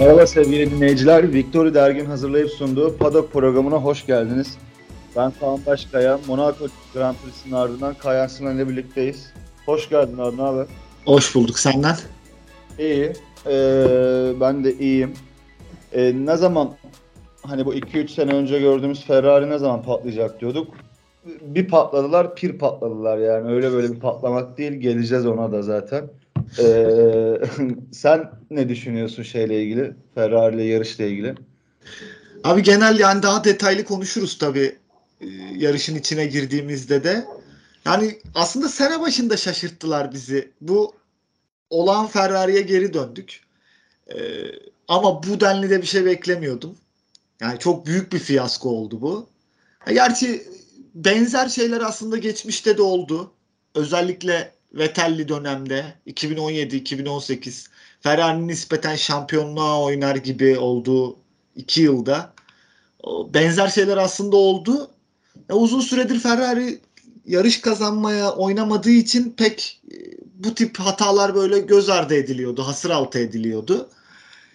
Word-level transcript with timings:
Merhaba 0.00 0.26
sevgili 0.26 0.70
dinleyiciler. 0.70 1.32
Victory 1.32 1.74
Dergin 1.74 2.04
hazırlayıp 2.04 2.50
sunduğu 2.50 2.96
Paddock 2.96 3.32
programına 3.32 3.76
hoş 3.76 4.06
geldiniz. 4.06 4.58
Ben 5.16 5.32
Kaan 5.40 5.60
Başkaya. 5.66 6.18
Monaco 6.26 6.66
Grand 6.94 7.16
Prix'sinin 7.16 7.54
ardından 7.54 7.94
Kayan 7.94 8.26
Sinan 8.26 8.56
ile 8.56 8.68
birlikteyiz. 8.68 9.32
Hoş 9.66 9.88
geldin 9.88 10.18
abi, 10.18 10.36
ne 10.36 10.42
haber? 10.42 10.66
Hoş 11.04 11.34
bulduk 11.34 11.58
senden. 11.58 11.96
İyi. 12.78 13.12
Ee, 13.46 14.32
ben 14.40 14.64
de 14.64 14.74
iyiyim. 14.74 15.12
Ee, 15.92 16.12
ne 16.26 16.36
zaman 16.36 16.70
hani 17.42 17.66
bu 17.66 17.74
2-3 17.74 18.08
sene 18.08 18.32
önce 18.32 18.58
gördüğümüz 18.58 19.04
Ferrari 19.04 19.50
ne 19.50 19.58
zaman 19.58 19.82
patlayacak 19.82 20.40
diyorduk. 20.40 20.74
Bir 21.40 21.68
patladılar, 21.68 22.34
pir 22.34 22.58
patladılar 22.58 23.18
yani. 23.18 23.52
Öyle 23.52 23.72
böyle 23.72 23.92
bir 23.92 24.00
patlamak 24.00 24.58
değil. 24.58 24.72
Geleceğiz 24.72 25.26
ona 25.26 25.52
da 25.52 25.62
zaten. 25.62 26.10
Ee, 26.58 27.40
sen 27.92 28.30
ne 28.50 28.68
düşünüyorsun 28.68 29.22
şeyle 29.22 29.62
ilgili? 29.62 29.94
Ferrari 30.14 30.56
ile 30.56 30.64
yarışla 30.64 31.04
ilgili? 31.04 31.34
Abi 32.44 32.62
genel 32.62 32.98
yani 32.98 33.22
daha 33.22 33.44
detaylı 33.44 33.84
konuşuruz 33.84 34.38
tabii 34.38 34.76
e, 35.20 35.26
yarışın 35.56 35.96
içine 35.96 36.26
girdiğimizde 36.26 37.04
de. 37.04 37.24
Yani 37.84 38.18
aslında 38.34 38.68
sene 38.68 39.00
başında 39.00 39.36
şaşırttılar 39.36 40.12
bizi. 40.12 40.50
Bu 40.60 40.94
olan 41.70 42.06
Ferrari'ye 42.06 42.60
geri 42.60 42.94
döndük. 42.94 43.40
Ee, 44.08 44.18
ama 44.88 45.22
bu 45.22 45.40
denli 45.40 45.70
de 45.70 45.82
bir 45.82 45.86
şey 45.86 46.04
beklemiyordum. 46.04 46.76
Yani 47.40 47.58
çok 47.58 47.86
büyük 47.86 48.12
bir 48.12 48.18
fiyasko 48.18 48.68
oldu 48.68 49.00
bu. 49.00 49.28
Gerçi 49.88 50.42
benzer 50.94 51.48
şeyler 51.48 51.80
aslında 51.80 52.16
geçmişte 52.16 52.78
de 52.78 52.82
oldu. 52.82 53.32
Özellikle 53.74 54.52
Vettel'li 54.72 55.28
dönemde 55.28 55.94
2017-2018 56.06 57.66
Ferrari 58.00 58.46
nispeten 58.46 58.96
şampiyonluğa 58.96 59.82
oynar 59.82 60.16
gibi 60.16 60.58
olduğu 60.58 61.16
iki 61.56 61.80
yılda 61.80 62.32
benzer 63.34 63.68
şeyler 63.68 63.96
aslında 63.96 64.36
oldu. 64.36 64.90
E, 65.50 65.52
uzun 65.52 65.80
süredir 65.80 66.20
Ferrari 66.20 66.80
yarış 67.26 67.60
kazanmaya 67.60 68.32
oynamadığı 68.32 68.90
için 68.90 69.34
pek 69.36 69.80
e, 69.92 69.96
bu 70.34 70.54
tip 70.54 70.78
hatalar 70.78 71.34
böyle 71.34 71.58
göz 71.58 71.88
ardı 71.88 72.14
ediliyordu, 72.14 72.62
hasır 72.62 72.90
altı 72.90 73.18
ediliyordu. 73.18 73.88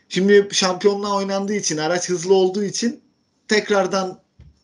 Şimdi 0.09 0.47
şampiyonluğa 0.51 1.15
oynandığı 1.15 1.53
için, 1.53 1.77
araç 1.77 2.09
hızlı 2.09 2.33
olduğu 2.33 2.63
için 2.63 3.01
tekrardan 3.47 4.19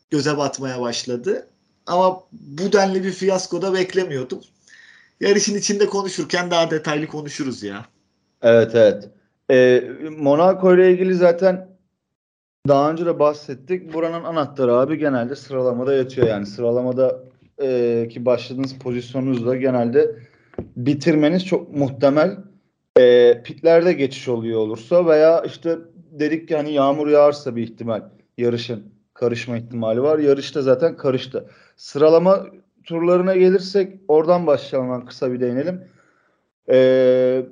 göze 0.10 0.38
batmaya 0.38 0.82
başladı. 0.82 1.48
Ama 1.88 2.24
bu 2.32 2.74
denli 2.74 3.04
bir 3.04 3.12
fiyasko 3.12 3.62
da 3.62 3.74
beklemiyordum 3.74 4.42
yarışın 5.22 5.56
içinde 5.56 5.86
konuşurken 5.86 6.52
daha 6.52 6.72
detaylı 6.72 7.08
konuşuruz 7.08 7.64
ya. 7.64 7.86
Evet 8.42 8.76
evet. 8.76 9.10
Ee, 9.52 9.84
Monaco 10.18 10.76
ile 10.76 10.92
ilgili 10.92 11.16
zaten 11.16 11.68
daha 12.68 12.92
önce 12.92 13.06
de 13.06 13.20
bahsettik. 13.20 13.94
Buranın 13.94 14.24
anahtarı 14.24 14.74
abi 14.74 14.98
genelde 14.98 15.36
sıralamada 15.36 15.94
yatıyor. 15.94 16.28
Yani 16.28 16.46
sıralamada 16.46 17.24
e, 17.62 18.08
ki 18.12 18.26
başladığınız 18.26 18.80
pozisyonunuzda 18.80 19.56
genelde 19.56 20.16
bitirmeniz 20.76 21.46
çok 21.46 21.76
muhtemel. 21.76 22.38
E, 23.00 23.42
pitlerde 23.44 23.94
geçiş 23.94 24.28
oluyor 24.28 24.60
olursa 24.60 25.06
veya 25.06 25.44
işte 25.46 25.78
dedik 26.12 26.48
ki 26.48 26.56
hani 26.56 26.74
yağmur 26.74 27.08
yağarsa 27.08 27.56
bir 27.56 27.64
ihtimal 27.64 28.02
yarışın 28.38 28.84
karışma 29.14 29.58
ihtimali 29.58 30.04
var. 30.04 30.20
Yarışta 30.20 30.62
zaten 30.62 30.98
karıştı. 30.98 31.46
Sıralama 31.78 32.46
turlarına 32.84 33.36
gelirsek 33.36 34.00
oradan 34.08 34.48
başlayalım 34.48 35.06
kısa 35.06 35.34
bir 35.34 35.40
değinelim. 35.40 35.82
Ee, 36.70 37.46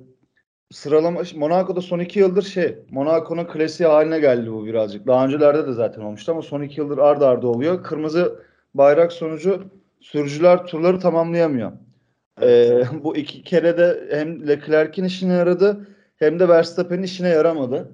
sıralama 0.72 1.22
Monaco'da 1.36 1.82
son 1.82 2.00
iki 2.00 2.20
yıldır 2.20 2.42
şey 2.42 2.78
Monaco'nun 2.92 3.46
klasiği 3.46 3.90
haline 3.90 4.20
geldi 4.20 4.52
bu 4.52 4.66
birazcık. 4.66 5.08
Daha 5.08 5.26
öncelerde 5.26 5.68
de 5.68 5.74
zaten 5.74 6.02
olmuştu 6.02 6.32
ama 6.32 6.42
son 6.42 6.62
iki 6.62 6.80
yıldır 6.80 6.98
arda 6.98 7.28
arda 7.28 7.48
oluyor. 7.48 7.84
Kırmızı 7.84 8.44
bayrak 8.74 9.14
sonucu 9.14 9.64
sürücüler 10.02 10.66
turları 10.66 11.00
tamamlayamıyor. 11.00 11.72
Ee, 12.42 12.84
bu 13.04 13.18
iki 13.18 13.44
kere 13.44 13.78
de 13.78 14.08
hem 14.12 14.48
Leclerc'in 14.48 15.04
işine 15.04 15.34
yaradı 15.34 15.88
hem 16.18 16.40
de 16.40 16.50
Verstappen'in 16.50 17.04
işine 17.04 17.30
yaramadı. 17.30 17.92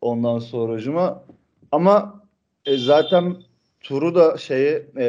Ondan 0.00 0.38
sonracıma. 0.38 1.24
Ama 1.72 2.22
e, 2.66 2.76
zaten 2.78 3.36
turu 3.88 4.14
da 4.14 4.36
şeyi 4.36 4.70
e, 4.96 5.06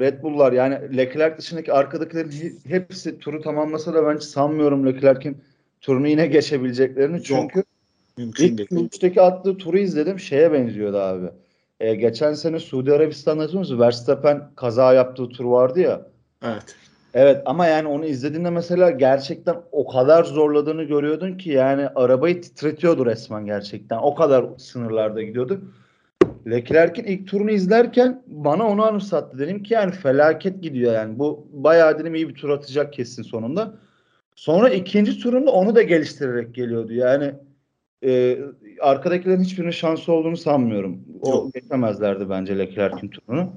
Red 0.00 0.22
Bull'lar 0.22 0.52
yani 0.52 0.96
Leclerc 0.96 1.38
dışındaki 1.38 1.72
arkadakilerin 1.72 2.60
hepsi 2.66 3.18
turu 3.18 3.40
tamamlasa 3.40 3.94
da 3.94 4.06
ben 4.06 4.16
sanmıyorum 4.16 4.86
Leclerc'in 4.86 5.42
turunu 5.80 6.08
yine 6.08 6.26
geçebileceklerini. 6.26 7.22
Çünkü 7.22 7.58
Yok. 7.58 7.66
Mümkün 8.16 8.56
ilk 8.56 8.70
Q3'teki 8.70 9.22
attığı 9.22 9.56
turu 9.56 9.78
izledim. 9.78 10.18
Şeye 10.18 10.52
benziyordu 10.52 10.96
abi. 10.96 11.26
E, 11.80 11.94
geçen 11.94 12.34
sene 12.34 12.58
Suudi 12.58 12.92
Arabistan'da 12.92 13.42
hatırlıyor 13.42 13.78
Verstappen 13.78 14.50
kaza 14.56 14.92
yaptığı 14.92 15.28
tur 15.28 15.44
vardı 15.44 15.80
ya. 15.80 16.06
Evet. 16.44 16.76
Evet 17.14 17.42
ama 17.44 17.66
yani 17.66 17.88
onu 17.88 18.04
izlediğinde 18.04 18.50
mesela 18.50 18.90
gerçekten 18.90 19.56
o 19.72 19.86
kadar 19.88 20.24
zorladığını 20.24 20.82
görüyordun 20.82 21.38
ki 21.38 21.50
yani 21.50 21.88
arabayı 21.94 22.42
titretiyordu 22.42 23.06
resmen 23.06 23.46
gerçekten. 23.46 23.98
O 23.98 24.14
kadar 24.14 24.44
sınırlarda 24.58 25.22
gidiyordu. 25.22 25.60
Leclerc'in 26.50 27.04
ilk 27.04 27.28
turunu 27.28 27.50
izlerken 27.50 28.22
bana 28.26 28.68
onu 28.68 28.84
anımsattı. 28.84 29.38
Dedim 29.38 29.62
ki 29.62 29.74
yani 29.74 29.92
felaket 29.92 30.62
gidiyor 30.62 30.92
yani. 30.92 31.18
Bu 31.18 31.46
bayağı 31.52 31.98
dedim 31.98 32.14
iyi 32.14 32.28
bir 32.28 32.34
tur 32.34 32.48
atacak 32.48 32.92
kesin 32.92 33.22
sonunda. 33.22 33.74
Sonra 34.34 34.70
ikinci 34.70 35.18
turunda 35.18 35.50
onu 35.50 35.74
da 35.74 35.82
geliştirerek 35.82 36.54
geliyordu. 36.54 36.92
Yani 36.92 37.34
e, 38.04 38.38
arkadakilerin 38.80 39.40
hiçbirinin 39.40 39.70
şansı 39.70 40.12
olduğunu 40.12 40.36
sanmıyorum. 40.36 40.98
O 41.22 41.30
Yok. 41.30 41.54
geçemezlerdi 41.54 42.30
bence 42.30 42.58
Leclerc'in 42.58 43.08
turunu. 43.08 43.52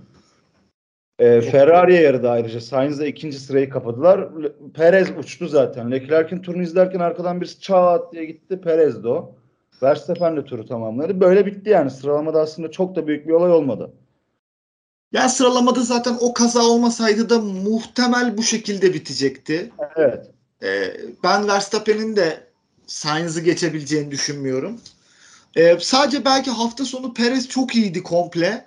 E, 1.20 1.42
Ferrari'ye 1.42 2.02
yaradı 2.02 2.30
ayrıca. 2.30 2.62
Sainz'la 2.62 3.06
ikinci 3.06 3.40
sırayı 3.40 3.70
kapadılar. 3.70 4.30
Perez 4.74 5.12
uçtu 5.20 5.48
zaten. 5.48 5.92
Leclerc'in 5.92 6.40
turunu 6.40 6.62
izlerken 6.62 7.00
arkadan 7.00 7.42
bir 7.42 7.48
çat 7.48 8.14
diye 8.14 8.26
gitti. 8.26 8.62
Perez 8.62 9.04
de 9.04 9.08
o. 9.08 9.36
Verstappen 9.84 10.38
de 10.38 10.46
turu 10.46 10.66
tamamladı. 10.66 11.20
Böyle 11.20 11.46
bitti 11.46 11.70
yani. 11.70 11.92
Sıralamada 11.92 12.42
aslında 12.42 12.72
çok 12.72 12.96
da 12.96 13.08
büyük 13.08 13.28
bir 13.28 13.34
olay 13.34 13.52
olmadı. 13.52 13.94
Ya 15.12 15.30
sıralamada 15.30 15.82
zaten 15.82 16.18
o 16.20 16.34
kaza 16.34 16.64
olmasaydı 16.64 17.30
da 17.30 17.40
muhtemel 17.40 18.38
bu 18.38 18.44
şekilde 18.44 18.94
bitecekti. 18.94 19.72
Evet. 19.96 20.32
Ee, 20.64 20.98
ben 21.24 21.48
Verstappen'in 21.48 22.16
de 22.16 22.44
Sainz'ı 22.88 23.42
geçebileceğini 23.42 24.12
düşünmüyorum. 24.12 24.80
Ee, 25.56 25.78
sadece 25.80 26.26
belki 26.26 26.52
hafta 26.52 26.86
sonu 26.86 27.14
Perez 27.14 27.48
çok 27.48 27.76
iyiydi 27.76 28.04
komple. 28.04 28.66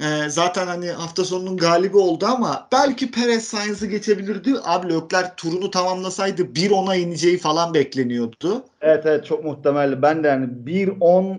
Ee, 0.00 0.28
zaten 0.28 0.66
hani 0.66 0.90
hafta 0.90 1.24
sonunun 1.24 1.56
galibi 1.56 1.96
oldu 1.96 2.26
ama 2.26 2.68
belki 2.72 3.10
Perez 3.10 3.44
Sainz'ı 3.44 3.86
geçebilirdi. 3.86 4.54
Abi 4.64 4.94
Leclerc 4.94 5.30
turunu 5.36 5.70
tamamlasaydı 5.70 6.42
1-10'a 6.42 6.96
ineceği 6.96 7.38
falan 7.38 7.74
bekleniyordu. 7.74 8.64
Evet 8.80 9.06
evet 9.06 9.26
çok 9.26 9.44
muhtemel. 9.44 10.02
Ben 10.02 10.24
de 10.24 10.28
yani 10.28 10.46
1-10 10.66 11.38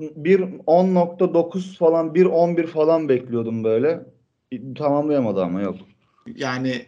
1-10.9 0.00 1.76
falan 1.76 2.14
1-11 2.14 2.66
falan 2.66 3.08
bekliyordum 3.08 3.64
böyle. 3.64 4.00
Tamamlayamadı 4.78 5.42
ama 5.42 5.60
yok. 5.60 5.76
Yani 6.36 6.86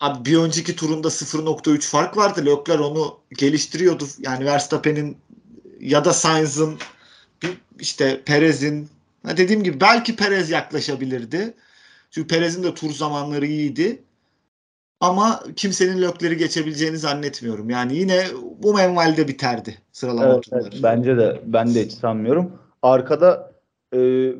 abi 0.00 0.30
bir 0.30 0.38
önceki 0.38 0.76
turunda 0.76 1.08
0.3 1.08 1.90
fark 1.90 2.16
vardı. 2.16 2.46
Leclerc 2.46 2.82
onu 2.82 3.18
geliştiriyordu. 3.38 4.04
Yani 4.18 4.44
Verstappen'in 4.44 5.16
ya 5.80 6.04
da 6.04 6.12
Sainz'ın 6.12 6.74
işte 7.80 8.20
Perez'in 8.24 8.88
Ha 9.26 9.36
dediğim 9.36 9.62
gibi 9.62 9.80
belki 9.80 10.16
Perez 10.16 10.50
yaklaşabilirdi. 10.50 11.54
Çünkü 12.10 12.28
Perez'in 12.28 12.62
de 12.62 12.74
tur 12.74 12.90
zamanları 12.90 13.46
iyiydi. 13.46 14.02
Ama 15.00 15.42
kimsenin 15.56 16.02
lökleri 16.02 16.36
geçebileceğini 16.36 16.98
zannetmiyorum. 16.98 17.70
Yani 17.70 17.96
yine 17.96 18.24
bu 18.58 18.74
menvalde 18.74 19.28
biterdi 19.28 19.78
sıralama 19.92 20.34
evet, 20.34 20.42
turları. 20.42 20.62
Evet, 20.62 20.80
bence 20.82 21.16
de 21.16 21.40
ben 21.46 21.74
de 21.74 21.84
hiç 21.84 21.92
sanmıyorum. 21.92 22.52
Arkada 22.82 23.52
e, 23.94 24.32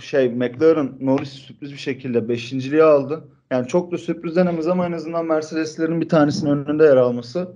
şey 0.00 0.28
McLaren 0.28 0.92
Norris 1.00 1.28
sürpriz 1.28 1.72
bir 1.72 1.78
şekilde 1.78 2.28
beşinciliği 2.28 2.82
aldı. 2.82 3.24
Yani 3.50 3.68
çok 3.68 3.92
da 3.92 3.98
sürpriz 3.98 4.36
denemez 4.36 4.66
ama 4.66 4.86
en 4.86 4.92
azından 4.92 5.26
Mercedes'lerin 5.26 6.00
bir 6.00 6.08
tanesinin 6.08 6.50
önünde 6.50 6.84
yer 6.84 6.96
alması 6.96 7.48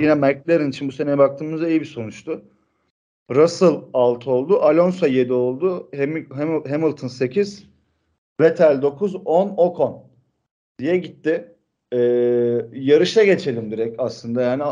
yine 0.00 0.14
McLaren 0.14 0.70
için 0.70 0.88
bu 0.88 0.92
seneye 0.92 1.18
baktığımızda 1.18 1.68
iyi 1.68 1.80
bir 1.80 1.86
sonuçtu. 1.86 2.42
Russell 3.30 3.80
6 3.92 4.30
oldu. 4.30 4.62
Alonso 4.62 5.06
7 5.06 5.32
oldu. 5.32 5.90
Ham 6.34 6.64
Hamilton 6.64 7.08
8. 7.08 7.66
Vettel 8.40 8.82
9. 8.82 9.16
10. 9.24 9.54
Ocon 9.56 10.02
diye 10.78 10.96
gitti. 10.96 11.56
Ee, 11.92 11.98
yarışa 12.72 13.24
geçelim 13.24 13.70
direkt 13.70 14.00
aslında. 14.00 14.42
Yani 14.42 14.62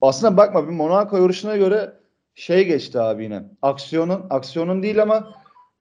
aslında 0.00 0.36
bakma 0.36 0.68
bir 0.68 0.72
Monaco 0.72 1.16
yarışına 1.16 1.56
göre 1.56 1.92
şey 2.34 2.66
geçti 2.66 3.00
abi 3.00 3.24
yine. 3.24 3.42
Aksiyonun 3.62 4.26
aksiyonun 4.30 4.82
değil 4.82 5.02
ama 5.02 5.32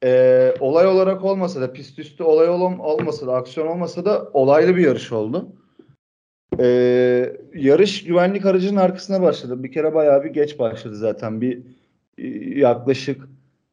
e, 0.04 0.54
olay 0.60 0.88
olarak 0.88 1.24
olmasa 1.24 1.62
da 1.62 1.74
pist 1.74 2.00
üstü 2.00 2.24
olay 2.24 2.50
ol, 2.50 2.62
olmasa 2.62 3.28
da 3.28 3.36
aksiyon 3.36 3.68
olmasa 3.68 4.06
da 4.06 4.30
olaylı 4.34 4.76
bir 4.76 4.84
yarış 4.84 5.12
oldu. 5.12 5.48
Ee, 6.60 7.34
yarış 7.54 8.04
güvenlik 8.04 8.46
aracının 8.46 8.80
arkasına 8.80 9.22
başladı. 9.22 9.64
Bir 9.64 9.72
kere 9.72 9.94
bayağı 9.94 10.24
bir 10.24 10.30
geç 10.30 10.60
başladı 10.60 10.96
zaten. 10.96 11.42
Bir 11.42 11.62
yaklaşık 12.58 13.22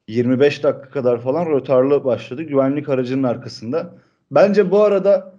25 0.08 0.62
dakika 0.62 0.90
kadar 0.90 1.20
falan 1.20 1.46
rötarlı 1.46 2.04
başladı. 2.04 2.42
Güvenlik 2.42 2.88
aracının 2.88 3.22
arkasında. 3.22 3.94
Bence 4.30 4.70
bu 4.70 4.82
arada 4.82 5.34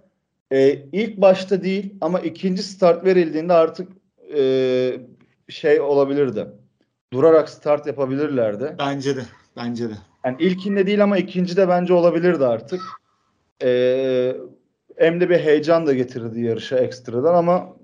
e, 0.52 0.70
ilk 0.92 1.16
başta 1.16 1.62
değil 1.62 1.94
ama 2.00 2.20
ikinci 2.20 2.62
start 2.62 3.04
verildiğinde 3.04 3.52
artık 3.52 3.88
e, 4.36 4.42
şey 5.48 5.80
olabilirdi. 5.80 6.46
Durarak 7.12 7.48
start 7.48 7.86
yapabilirlerdi. 7.86 8.74
Bence 8.78 9.16
de. 9.16 9.20
Bence 9.56 9.88
de. 9.88 9.94
Yani 10.24 10.36
ilkinde 10.38 10.86
değil 10.86 11.02
ama 11.02 11.18
ikincide 11.18 11.68
bence 11.68 11.94
olabilirdi 11.94 12.46
artık. 12.46 12.80
Ee, 13.62 14.36
hem 14.96 15.20
de 15.20 15.30
bir 15.30 15.38
heyecan 15.38 15.86
da 15.86 15.94
getirdi 15.94 16.40
yarışa 16.40 16.78
ekstradan 16.78 17.34
ama 17.34 17.76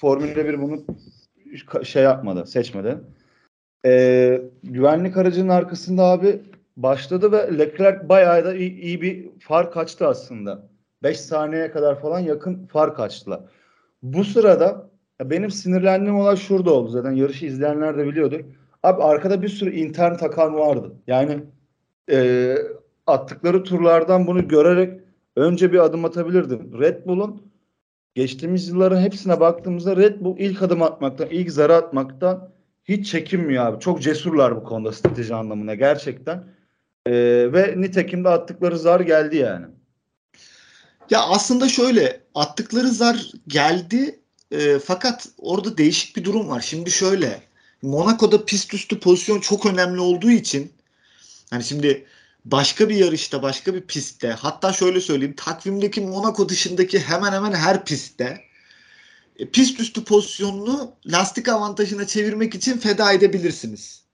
Formula 0.00 0.36
1 0.36 0.62
bunu 0.62 0.84
şey 1.82 2.02
yapmadı, 2.02 2.46
seçmedi. 2.46 2.98
Ee, 3.84 4.42
güvenlik 4.62 5.16
aracının 5.16 5.48
arkasında 5.48 6.02
abi 6.04 6.42
başladı 6.76 7.32
ve 7.32 7.58
Leclerc 7.58 8.08
bayağı 8.08 8.44
da 8.44 8.54
iyi, 8.54 8.80
iyi 8.80 9.02
bir 9.02 9.28
fark 9.40 9.76
açtı 9.76 10.06
aslında. 10.06 10.68
5 11.02 11.20
saniyeye 11.20 11.70
kadar 11.70 12.00
falan 12.00 12.18
yakın 12.18 12.66
fark 12.66 13.00
açtılar. 13.00 13.40
Bu 14.02 14.24
sırada 14.24 14.90
benim 15.24 15.50
sinirlendiğim 15.50 16.18
olay 16.18 16.36
şurada 16.36 16.72
oldu 16.72 16.88
zaten 16.88 17.12
yarışı 17.12 17.46
izleyenler 17.46 17.98
de 17.98 18.06
biliyordur. 18.06 18.40
Abi 18.82 19.02
arkada 19.02 19.42
bir 19.42 19.48
sürü 19.48 19.70
intern 19.70 20.16
takan 20.16 20.54
vardı. 20.54 20.92
Yani 21.06 21.38
e, 22.10 22.54
attıkları 23.06 23.64
turlardan 23.64 24.26
bunu 24.26 24.48
görerek 24.48 25.00
önce 25.38 25.72
bir 25.72 25.78
adım 25.78 26.04
atabilirdim. 26.04 26.80
Red 26.80 27.06
Bull'un 27.06 27.42
geçtiğimiz 28.14 28.68
yılların 28.68 29.00
hepsine 29.00 29.40
baktığımızda 29.40 29.96
Red 29.96 30.20
Bull 30.20 30.38
ilk 30.38 30.62
adım 30.62 30.82
atmaktan, 30.82 31.28
ilk 31.30 31.50
zara 31.50 31.76
atmaktan 31.76 32.50
hiç 32.84 33.10
çekinmiyor 33.10 33.66
abi. 33.66 33.80
Çok 33.80 34.02
cesurlar 34.02 34.56
bu 34.56 34.64
konuda 34.64 34.92
strateji 34.92 35.34
anlamına 35.34 35.74
gerçekten. 35.74 36.44
E, 37.06 37.12
ve 37.52 37.74
nitekim 37.76 38.24
de 38.24 38.28
attıkları 38.28 38.78
zar 38.78 39.00
geldi 39.00 39.36
yani. 39.36 39.66
Ya 41.10 41.20
aslında 41.20 41.68
şöyle 41.68 42.20
attıkları 42.34 42.88
zar 42.88 43.32
geldi 43.48 44.20
e, 44.50 44.78
fakat 44.78 45.28
orada 45.38 45.78
değişik 45.78 46.16
bir 46.16 46.24
durum 46.24 46.48
var. 46.48 46.60
Şimdi 46.60 46.90
şöyle 46.90 47.42
Monaco'da 47.82 48.44
pist 48.44 48.74
üstü 48.74 49.00
pozisyon 49.00 49.40
çok 49.40 49.66
önemli 49.66 50.00
olduğu 50.00 50.30
için 50.30 50.72
hani 51.50 51.64
şimdi 51.64 52.06
başka 52.44 52.88
bir 52.88 52.94
yarışta, 52.94 53.42
başka 53.42 53.74
bir 53.74 53.80
pistte 53.80 54.28
hatta 54.28 54.72
şöyle 54.72 55.00
söyleyeyim 55.00 55.34
takvimdeki 55.36 56.00
Monaco 56.00 56.48
dışındaki 56.48 57.00
hemen 57.00 57.32
hemen 57.32 57.52
her 57.52 57.84
pistte 57.84 58.40
e, 59.38 59.48
pist 59.48 59.80
üstü 59.80 60.04
pozisyonunu 60.04 60.92
lastik 61.06 61.48
avantajına 61.48 62.06
çevirmek 62.06 62.54
için 62.54 62.78
feda 62.78 63.12
edebilirsiniz. 63.12 64.04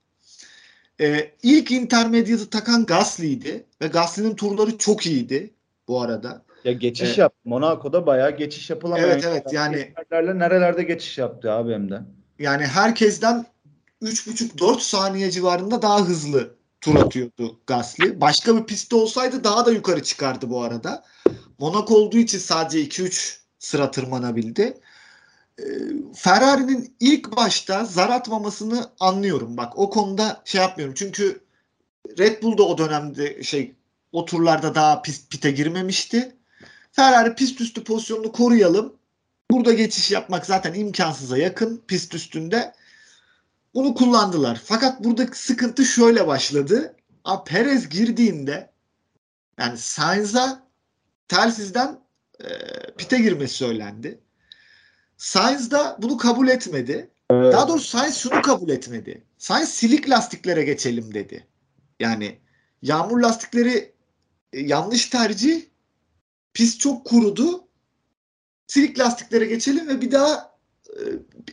E, 1.00 1.30
ilk 1.42 1.70
intermediate'ı 1.70 2.50
takan 2.50 2.86
Gasly'ydi 2.86 3.64
ve 3.82 3.86
Gasly'nin 3.86 4.36
turları 4.36 4.78
çok 4.78 5.06
iyiydi 5.06 5.50
bu 5.88 6.02
arada. 6.02 6.42
Ya 6.64 6.72
geçiş 6.72 7.08
evet. 7.08 7.18
yap. 7.18 7.34
Monaco'da 7.44 8.06
bayağı 8.06 8.36
geçiş 8.36 8.70
yapılamayan. 8.70 9.10
Evet 9.10 9.24
evet 9.28 9.52
yani 9.52 9.92
nerelerde 10.12 10.82
geçiş 10.82 11.18
yaptı 11.18 11.52
abi 11.52 11.72
hem 11.72 11.90
de. 11.90 12.00
Yani 12.38 12.66
herkesten 12.66 13.46
3,5-4 14.02 14.80
saniye 14.80 15.30
civarında 15.30 15.82
daha 15.82 16.00
hızlı 16.00 16.54
tur 16.84 16.96
atıyordu 16.96 17.60
Gasly. 17.66 18.20
Başka 18.20 18.56
bir 18.56 18.64
pistte 18.64 18.96
olsaydı 18.96 19.44
daha 19.44 19.66
da 19.66 19.70
yukarı 19.72 20.02
çıkardı 20.02 20.50
bu 20.50 20.62
arada. 20.62 21.04
Monaco 21.58 21.94
olduğu 21.94 22.18
için 22.18 22.38
sadece 22.38 22.80
2-3 22.80 23.38
sıra 23.58 23.90
tırmanabildi. 23.90 24.80
Ee, 25.58 25.64
Ferrari'nin 26.14 26.96
ilk 27.00 27.36
başta 27.36 27.84
zar 27.84 28.08
atmamasını 28.08 28.90
anlıyorum. 29.00 29.56
Bak 29.56 29.78
o 29.78 29.90
konuda 29.90 30.42
şey 30.44 30.60
yapmıyorum. 30.60 30.94
Çünkü 30.98 31.40
Red 32.18 32.42
Bull 32.42 32.58
da 32.58 32.62
o 32.62 32.78
dönemde 32.78 33.42
şey 33.42 33.74
o 34.12 34.24
turlarda 34.24 34.74
daha 34.74 35.02
pist 35.02 35.30
pite 35.30 35.50
girmemişti. 35.50 36.36
Ferrari 36.92 37.34
pist 37.34 37.60
üstü 37.60 37.84
pozisyonunu 37.84 38.32
koruyalım. 38.32 38.96
Burada 39.50 39.72
geçiş 39.72 40.10
yapmak 40.10 40.46
zaten 40.46 40.74
imkansıza 40.74 41.38
yakın 41.38 41.82
pist 41.88 42.14
üstünde. 42.14 42.74
Bunu 43.74 43.94
kullandılar. 43.94 44.62
Fakat 44.64 45.04
buradaki 45.04 45.38
sıkıntı 45.38 45.84
şöyle 45.84 46.26
başladı. 46.26 46.96
A, 47.24 47.44
Perez 47.44 47.88
girdiğinde 47.88 48.70
yani 49.58 49.78
Sainz'a 49.78 50.68
telsizden 51.28 52.00
e, 52.40 52.48
pite 52.98 53.18
girmesi 53.18 53.54
söylendi. 53.54 54.20
Sainz 55.16 55.70
da 55.70 55.98
bunu 56.02 56.16
kabul 56.16 56.48
etmedi. 56.48 57.10
Evet. 57.30 57.52
Daha 57.52 57.68
doğrusu 57.68 57.88
Sainz 57.88 58.16
şunu 58.16 58.42
kabul 58.42 58.68
etmedi. 58.68 59.24
Sainz 59.38 59.68
silik 59.68 60.10
lastiklere 60.10 60.64
geçelim 60.64 61.14
dedi. 61.14 61.46
Yani 62.00 62.38
yağmur 62.82 63.20
lastikleri 63.20 63.94
e, 64.52 64.60
yanlış 64.60 65.06
tercih. 65.06 65.62
Pist 66.54 66.80
çok 66.80 67.06
kurudu. 67.06 67.68
Silik 68.66 68.98
lastiklere 68.98 69.46
geçelim 69.46 69.88
ve 69.88 70.00
bir 70.00 70.12
daha 70.12 70.53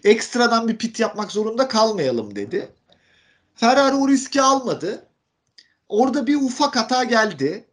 ekstradan 0.04 0.68
bir 0.68 0.78
pit 0.78 1.00
yapmak 1.00 1.32
zorunda 1.32 1.68
kalmayalım 1.68 2.36
dedi. 2.36 2.70
Ferrari 3.56 3.96
o 3.96 4.08
riski 4.08 4.42
almadı. 4.42 5.06
Orada 5.90 6.28
bir 6.28 6.36
ufak 6.36 6.76
hata 6.76 7.04
geldi. 7.04 7.66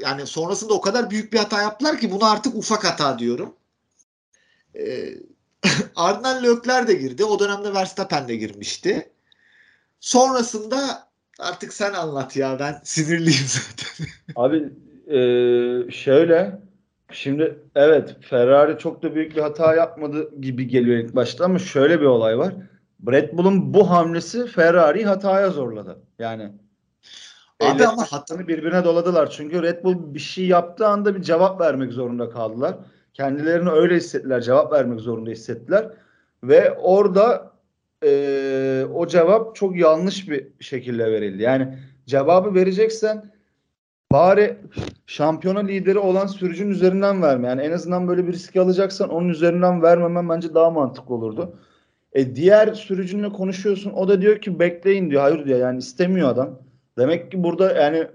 Yani 0.00 0.26
sonrasında 0.26 0.74
o 0.74 0.80
kadar 0.80 1.10
büyük 1.10 1.32
bir 1.32 1.38
hata 1.38 1.62
yaptılar 1.62 1.98
ki 1.98 2.10
bunu 2.10 2.24
artık 2.24 2.54
ufak 2.54 2.84
hata 2.84 3.18
diyorum. 3.18 3.54
Ee, 4.74 5.14
ardından 5.96 6.42
Lökler 6.42 6.88
de 6.88 6.94
girdi. 6.94 7.24
O 7.24 7.38
dönemde 7.38 7.74
Verstappen 7.74 8.28
de 8.28 8.36
girmişti. 8.36 9.10
Sonrasında 10.00 11.08
artık 11.38 11.72
sen 11.72 11.92
anlat 11.92 12.36
ya 12.36 12.58
ben 12.58 12.80
sinirliyim 12.84 13.46
zaten. 13.46 14.06
Abi 14.36 14.56
e, 15.06 15.20
şöyle 15.92 16.67
Şimdi 17.12 17.58
evet 17.74 18.16
Ferrari 18.20 18.78
çok 18.78 19.02
da 19.02 19.14
büyük 19.14 19.36
bir 19.36 19.40
hata 19.40 19.74
yapmadı 19.74 20.40
gibi 20.40 20.68
geliyor 20.68 20.98
ilk 20.98 21.16
başta 21.16 21.44
ama 21.44 21.58
şöyle 21.58 22.00
bir 22.00 22.06
olay 22.06 22.38
var. 22.38 22.54
Red 23.10 23.32
Bull'un 23.32 23.74
bu 23.74 23.90
hamlesi 23.90 24.46
Ferrari'yi 24.46 25.06
hataya 25.06 25.50
zorladı. 25.50 25.98
Yani 26.18 26.52
Abi 27.60 27.86
ama 27.86 28.04
hatanı 28.12 28.48
birbirine 28.48 28.84
doladılar. 28.84 29.30
Çünkü 29.30 29.62
Red 29.62 29.84
Bull 29.84 30.14
bir 30.14 30.18
şey 30.18 30.46
yaptığı 30.46 30.86
anda 30.86 31.16
bir 31.16 31.22
cevap 31.22 31.60
vermek 31.60 31.92
zorunda 31.92 32.30
kaldılar. 32.30 32.74
Kendilerini 33.14 33.70
öyle 33.70 33.96
hissettiler. 33.96 34.40
Cevap 34.40 34.72
vermek 34.72 35.00
zorunda 35.00 35.30
hissettiler. 35.30 35.90
Ve 36.44 36.72
orada 36.72 37.52
e, 38.04 38.86
o 38.94 39.06
cevap 39.06 39.56
çok 39.56 39.76
yanlış 39.76 40.28
bir 40.28 40.46
şekilde 40.60 41.12
verildi. 41.12 41.42
Yani 41.42 41.78
cevabı 42.06 42.54
vereceksen 42.54 43.32
bari 44.12 44.56
şampiyona 45.06 45.60
lideri 45.60 45.98
olan 45.98 46.26
sürücünün 46.26 46.70
üzerinden 46.70 47.22
verme. 47.22 47.48
Yani 47.48 47.62
en 47.62 47.72
azından 47.72 48.08
böyle 48.08 48.26
bir 48.26 48.32
riski 48.32 48.60
alacaksan 48.60 49.10
onun 49.10 49.28
üzerinden 49.28 49.82
vermemen 49.82 50.28
bence 50.28 50.54
daha 50.54 50.70
mantıklı 50.70 51.14
olurdu. 51.14 51.56
E 52.12 52.36
diğer 52.36 52.74
sürücünle 52.74 53.28
konuşuyorsun. 53.28 53.90
O 53.90 54.08
da 54.08 54.22
diyor 54.22 54.38
ki 54.38 54.58
bekleyin 54.58 55.10
diyor. 55.10 55.22
Hayır 55.22 55.46
diyor. 55.46 55.58
Yani 55.58 55.78
istemiyor 55.78 56.28
adam. 56.28 56.58
Demek 56.98 57.30
ki 57.30 57.42
burada 57.42 57.72
yani 57.72 58.06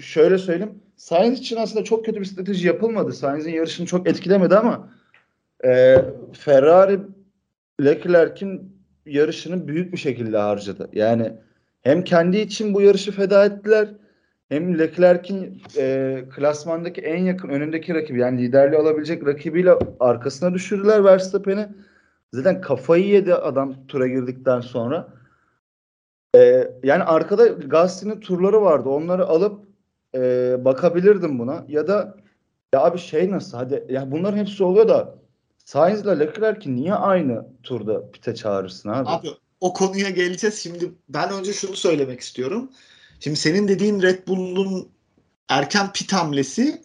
şöyle 0.00 0.38
söyleyeyim. 0.38 0.74
Sainz 0.96 1.38
için 1.38 1.56
aslında 1.56 1.84
çok 1.84 2.04
kötü 2.04 2.20
bir 2.20 2.24
strateji 2.24 2.66
yapılmadı. 2.66 3.12
Sainz'in 3.12 3.50
yarışını 3.50 3.86
çok 3.86 4.08
etkilemedi 4.08 4.56
ama 4.56 4.88
e, 5.64 5.96
Ferrari 6.32 7.00
Leclerc'in 7.84 8.76
yarışını 9.06 9.68
büyük 9.68 9.92
bir 9.92 9.98
şekilde 9.98 10.38
harcadı. 10.38 10.88
Yani 10.92 11.32
hem 11.82 12.04
kendi 12.04 12.38
için 12.38 12.74
bu 12.74 12.80
yarışı 12.80 13.12
feda 13.12 13.44
ettiler 13.44 13.88
hem 14.50 14.78
Leclerc'in 14.78 15.62
e, 15.76 16.24
klasmandaki 16.34 17.00
en 17.00 17.24
yakın 17.24 17.48
önündeki 17.48 17.94
rakibi 17.94 18.20
yani 18.20 18.42
liderliği 18.42 18.80
alabilecek 18.80 19.26
rakibiyle 19.26 19.78
arkasına 20.00 20.54
düşürdüler 20.54 21.04
Verstappen'i. 21.04 21.68
Zaten 22.32 22.60
kafayı 22.60 23.06
yedi 23.06 23.34
adam 23.34 23.86
tura 23.88 24.06
girdikten 24.06 24.60
sonra. 24.60 25.08
E, 26.36 26.70
yani 26.82 27.02
arkada 27.02 27.46
Gasly'nin 27.46 28.20
turları 28.20 28.62
vardı. 28.62 28.88
Onları 28.88 29.26
alıp 29.26 29.60
e, 30.14 30.56
bakabilirdim 30.64 31.38
buna. 31.38 31.64
Ya 31.68 31.88
da 31.88 32.16
ya 32.74 32.80
abi 32.80 32.98
şey 32.98 33.30
nasıl 33.30 33.56
hadi 33.56 33.84
ya 33.88 34.10
bunların 34.10 34.38
hepsi 34.38 34.64
oluyor 34.64 34.88
da 34.88 35.14
Sainz 35.58 36.00
ile 36.00 36.18
Leclerc'i 36.18 36.76
niye 36.76 36.94
aynı 36.94 37.46
turda 37.62 38.10
pite 38.10 38.34
çağırırsın 38.34 38.88
abi? 38.88 39.08
Abi 39.08 39.28
o 39.60 39.72
konuya 39.72 40.10
geleceğiz. 40.10 40.58
Şimdi 40.62 40.92
ben 41.08 41.32
önce 41.32 41.52
şunu 41.52 41.76
söylemek 41.76 42.20
istiyorum. 42.20 42.70
Şimdi 43.20 43.36
senin 43.36 43.68
dediğin 43.68 44.02
Red 44.02 44.28
Bull'un 44.28 44.88
erken 45.48 45.92
pit 45.92 46.12
hamlesi 46.12 46.82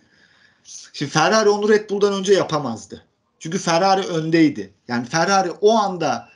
şimdi 0.93 1.11
Ferrari 1.11 1.49
onu 1.49 1.69
Red 1.69 1.89
Bull'dan 1.89 2.13
önce 2.13 2.33
yapamazdı. 2.33 3.05
Çünkü 3.39 3.57
Ferrari 3.57 4.07
öndeydi. 4.07 4.73
Yani 4.87 5.05
Ferrari 5.05 5.51
o 5.51 5.71
anda 5.71 6.29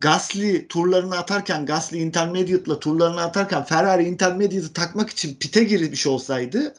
Gasly 0.00 0.68
turlarını 0.68 1.18
atarken 1.18 1.66
Gasly 1.66 2.02
Intermediate'la 2.02 2.80
turlarını 2.80 3.20
atarken 3.20 3.64
Ferrari 3.64 4.04
Intermediate'ı 4.04 4.72
takmak 4.72 5.10
için 5.10 5.34
pite 5.34 5.64
girmiş 5.64 6.06
olsaydı 6.06 6.74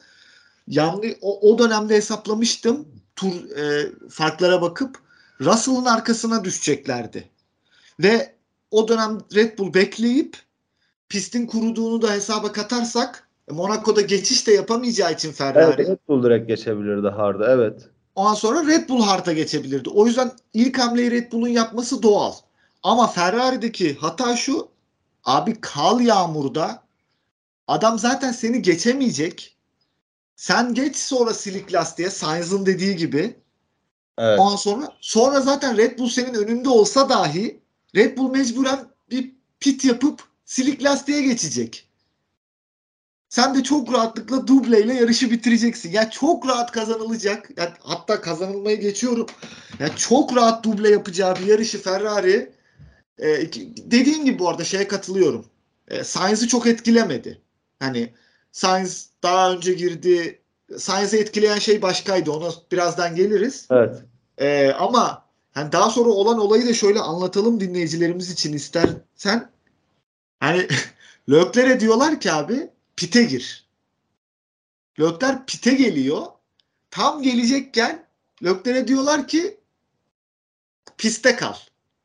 yanlış 0.68 1.12
o, 1.20 1.52
o 1.52 1.58
dönemde 1.58 1.96
hesaplamıştım 1.96 2.88
tur 3.16 3.50
e, 3.56 3.92
farklara 4.10 4.62
bakıp 4.62 4.98
Russell'ın 5.40 5.84
arkasına 5.84 6.44
düşeceklerdi. 6.44 7.30
Ve 8.00 8.34
o 8.70 8.88
dönem 8.88 9.18
Red 9.34 9.58
Bull 9.58 9.74
bekleyip 9.74 10.36
pistin 11.08 11.46
kuruduğunu 11.46 12.02
da 12.02 12.12
hesaba 12.12 12.52
katarsak 12.52 13.28
Monaco'da 13.50 14.00
geçiş 14.00 14.46
de 14.46 14.52
yapamayacağı 14.52 15.12
için 15.12 15.32
Ferrari. 15.32 15.64
Evet, 15.64 15.88
Red 15.88 15.98
Bull 16.08 16.22
direkt 16.22 16.48
geçebilirdi 16.48 17.08
harda. 17.08 17.52
Evet. 17.52 17.88
Ondan 18.14 18.34
sonra 18.34 18.66
Red 18.66 18.88
Bull 18.88 19.02
hard'a 19.02 19.32
geçebilirdi. 19.32 19.90
O 19.90 20.06
yüzden 20.06 20.32
ilk 20.52 20.78
hamleyi 20.78 21.10
Red 21.10 21.32
Bull'un 21.32 21.48
yapması 21.48 22.02
doğal. 22.02 22.32
Ama 22.82 23.06
Ferrari'deki 23.06 23.94
hata 23.94 24.36
şu. 24.36 24.68
Abi 25.24 25.60
kal 25.60 26.00
yağmurda 26.00 26.82
adam 27.68 27.98
zaten 27.98 28.32
seni 28.32 28.62
geçemeyecek. 28.62 29.56
Sen 30.36 30.74
geç 30.74 30.96
sonra 30.96 31.34
silik 31.34 31.72
lastiğe 31.72 32.10
Sainz'ın 32.10 32.66
dediği 32.66 32.96
gibi. 32.96 33.36
Evet. 34.18 34.38
Ondan 34.38 34.56
sonra 34.56 34.88
sonra 35.00 35.40
zaten 35.40 35.76
Red 35.76 35.98
Bull 35.98 36.08
senin 36.08 36.34
önünde 36.34 36.68
olsa 36.68 37.08
dahi 37.08 37.60
Red 37.96 38.18
Bull 38.18 38.30
mecburen 38.30 38.84
bir 39.10 39.34
pit 39.60 39.84
yapıp 39.84 40.22
silik 40.44 40.84
lastiğe 40.84 41.22
geçecek. 41.22 41.88
Sen 43.28 43.54
de 43.54 43.62
çok 43.62 43.92
rahatlıkla 43.92 44.46
dubleyle 44.46 44.94
yarışı 44.94 45.30
bitireceksin. 45.30 45.92
Ya 45.92 46.10
çok 46.10 46.48
rahat 46.48 46.72
kazanılacak. 46.72 47.50
Ya 47.56 47.74
hatta 47.80 48.20
kazanılmayı 48.20 48.80
geçiyorum. 48.80 49.26
Ya 49.78 49.96
çok 49.96 50.36
rahat 50.36 50.64
duble 50.64 50.90
yapacağı 50.90 51.36
bir 51.36 51.46
yarışı 51.46 51.82
Ferrari 51.82 52.52
e, 53.18 53.26
dediğin 53.90 54.24
gibi 54.24 54.38
bu 54.38 54.48
arada 54.48 54.64
şeye 54.64 54.88
katılıyorum. 54.88 55.46
E, 55.88 56.04
Sainz'ı 56.04 56.48
çok 56.48 56.66
etkilemedi. 56.66 57.40
Hani 57.78 58.12
Sainz 58.52 59.10
daha 59.22 59.52
önce 59.52 59.72
girdi. 59.72 60.40
Sainz'i 60.78 61.18
etkileyen 61.18 61.58
şey 61.58 61.82
başkaydı. 61.82 62.30
Ona 62.30 62.50
birazdan 62.72 63.16
geliriz. 63.16 63.66
Evet. 63.70 63.96
E, 64.38 64.72
ama 64.72 65.26
hani 65.52 65.72
daha 65.72 65.90
sonra 65.90 66.08
olan 66.08 66.38
olayı 66.38 66.66
da 66.66 66.74
şöyle 66.74 67.00
anlatalım 67.00 67.60
dinleyicilerimiz 67.60 68.30
için 68.30 68.52
istersen. 68.52 69.53
Hani 70.44 70.66
Lökler'e 71.30 71.80
diyorlar 71.80 72.20
ki 72.20 72.32
abi 72.32 72.70
pite 72.96 73.24
gir. 73.24 73.64
Lökler 75.00 75.46
pite 75.46 75.74
geliyor. 75.74 76.22
Tam 76.90 77.22
gelecekken 77.22 78.06
Lökler'e 78.42 78.88
diyorlar 78.88 79.28
ki 79.28 79.56
piste 80.98 81.36
kal. 81.36 81.54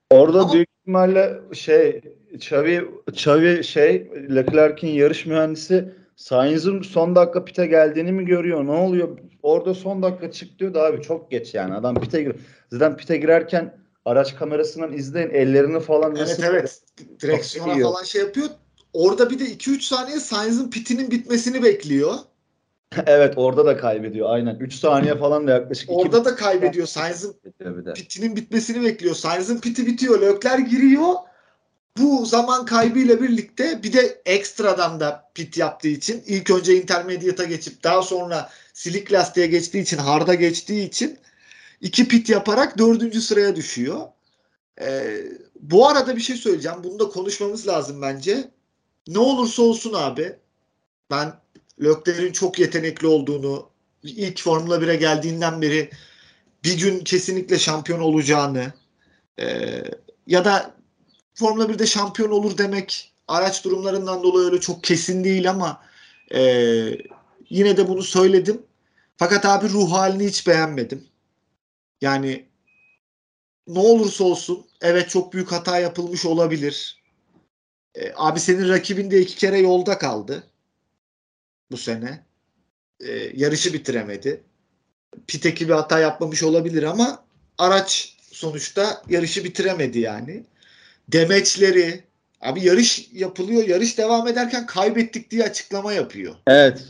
Orada 0.10 0.40
Ama- 0.42 0.54
büyük 0.54 0.68
ihtimalle 0.80 1.40
şey 1.54 2.02
Xavi, 2.34 2.86
Xavi 3.08 3.64
şey 3.64 4.12
Leclerc'in 4.36 4.88
yarış 4.88 5.26
mühendisi 5.26 5.94
Sainz'ın 6.16 6.82
son 6.82 7.16
dakika 7.16 7.46
pite 7.46 7.66
geldiğini 7.66 8.12
mi 8.12 8.26
görüyor? 8.26 8.66
Ne 8.66 8.72
oluyor? 8.72 9.18
Orada 9.44 9.74
son 9.74 10.04
dakika 10.04 10.32
çık 10.32 10.60
diyor 10.60 10.74
da 10.74 10.84
abi 10.84 11.02
çok 11.02 11.32
geç 11.32 11.54
yani. 11.54 11.74
Adam 11.74 11.96
pite 12.02 12.24
gir. 12.24 12.36
Zaten 12.72 12.98
pite 12.98 13.18
girerken 13.18 13.78
araç 14.10 14.36
kamerasından 14.36 14.94
izleyin 14.94 15.30
ellerini 15.30 15.80
falan 15.80 16.16
nasıl 16.16 16.44
Evet. 16.44 16.82
Direksiyona 17.22 17.74
iyi. 17.74 17.84
falan 17.84 18.04
şey 18.04 18.22
yapıyor. 18.22 18.48
Orada 18.94 19.30
bir 19.30 19.40
de 19.40 19.44
2-3 19.44 19.82
saniye 19.82 20.20
Sainz'ın 20.20 20.70
pitinin 20.70 21.12
bitmesini 21.12 21.64
bekliyor. 21.64 22.14
evet 23.06 23.34
orada 23.38 23.66
da 23.66 23.78
kaybediyor 23.78 24.30
aynen. 24.30 24.56
3 24.56 24.74
saniye 24.74 25.16
falan 25.16 25.48
da 25.48 25.52
yaklaşık. 25.52 25.90
Orada 25.90 26.26
da 26.26 26.36
kaybediyor. 26.36 26.88
De. 27.86 27.94
pitinin 27.94 28.36
bitmesini 28.36 28.86
bekliyor. 28.86 29.16
Sainz'ın 29.16 29.60
piti 29.60 29.88
bitiyor. 29.88 30.22
Lökler 30.22 30.60
giriyor. 30.60 31.14
Bu 31.98 32.26
zaman 32.26 32.66
kaybıyla 32.66 33.22
birlikte 33.22 33.84
bir 33.84 33.94
de 33.94 34.22
ekstradan 34.26 35.00
da 35.00 35.30
pit 35.34 35.58
yaptığı 35.58 35.88
için 35.88 36.24
ilk 36.28 36.52
önce 36.52 36.76
intermediate'a 36.76 37.46
geçip 37.46 37.84
daha 37.84 38.02
sonra 38.02 38.50
silik 38.74 39.12
lastiğe 39.12 39.48
geçtiği 39.48 39.80
için 39.80 39.98
harda 39.98 40.34
geçtiği 40.34 40.88
için 40.88 41.20
iki 41.82 42.08
pit 42.08 42.30
yaparak 42.30 42.78
dördüncü 42.78 43.22
sıraya 43.22 43.56
düşüyor. 43.56 44.08
Ee, 44.82 45.22
bu 45.60 45.88
arada 45.88 46.16
bir 46.16 46.22
şey 46.22 46.36
söyleyeceğim. 46.36 46.78
Bunu 46.84 47.00
da 47.00 47.10
konuşmamız 47.10 47.68
lazım 47.68 48.02
bence. 48.02 48.52
Ne 49.08 49.20
olursa 49.20 49.62
olsun 49.62 49.94
abi 49.94 50.36
ben 51.12 51.34
Lökler'in 51.82 52.32
çok 52.32 52.60
yetenekli 52.60 53.08
olduğunu 53.08 53.70
ilk 54.04 54.42
Formula 54.42 54.76
1'e 54.76 54.96
geldiğinden 54.96 55.62
beri 55.62 55.90
bir 56.64 56.78
gün 56.78 57.00
kesinlikle 57.00 57.60
şampiyon 57.60 58.00
olacağını 58.00 58.74
e, 59.40 59.84
ya 60.28 60.46
da 60.46 60.76
Formula 61.34 61.66
1'de 61.66 61.86
şampiyon 61.86 62.32
olur 62.32 62.58
demek 62.58 63.14
araç 63.28 63.66
durumlarından 63.66 64.24
dolayı 64.24 64.46
öyle 64.46 64.60
çok 64.60 64.84
kesin 64.84 65.24
değil 65.24 65.50
ama 65.50 65.82
e, 66.34 66.42
yine 67.50 67.78
de 67.78 67.88
bunu 67.88 68.04
söyledim. 68.04 68.62
Fakat 69.18 69.46
abi 69.46 69.70
ruh 69.70 69.92
halini 69.92 70.28
hiç 70.28 70.48
beğenmedim. 70.48 71.08
Yani 72.02 72.46
ne 73.68 73.80
olursa 73.80 74.24
olsun 74.24 74.66
evet 74.82 75.10
çok 75.10 75.34
büyük 75.34 75.52
hata 75.52 75.80
yapılmış 75.80 76.26
olabilir. 76.26 77.04
E, 77.96 78.12
abi 78.16 78.40
senin 78.40 78.70
rakibin 78.70 79.12
de 79.12 79.22
iki 79.22 79.36
kere 79.36 79.60
yolda 79.60 79.98
kaldı 79.98 80.44
bu 81.72 81.78
sene. 81.78 82.26
E, 83.00 83.12
yarışı 83.36 83.74
bitiremedi. 83.74 84.44
Piteki 85.28 85.68
bir 85.68 85.74
hata 85.74 86.00
yapmamış 86.00 86.44
olabilir 86.44 86.84
ama 86.84 87.26
araç 87.58 88.18
sonuçta 88.32 89.04
yarışı 89.10 89.44
bitiremedi 89.44 90.00
yani. 90.00 90.44
Demeçleri 91.08 92.04
abi 92.42 92.66
yarış 92.66 93.10
yapılıyor. 93.14 93.68
Yarış 93.68 93.98
devam 93.98 94.28
ederken 94.28 94.66
kaybettik 94.66 95.32
diye 95.32 95.44
açıklama 95.44 95.94
yapıyor. 95.94 96.36
Evet. 96.48 96.84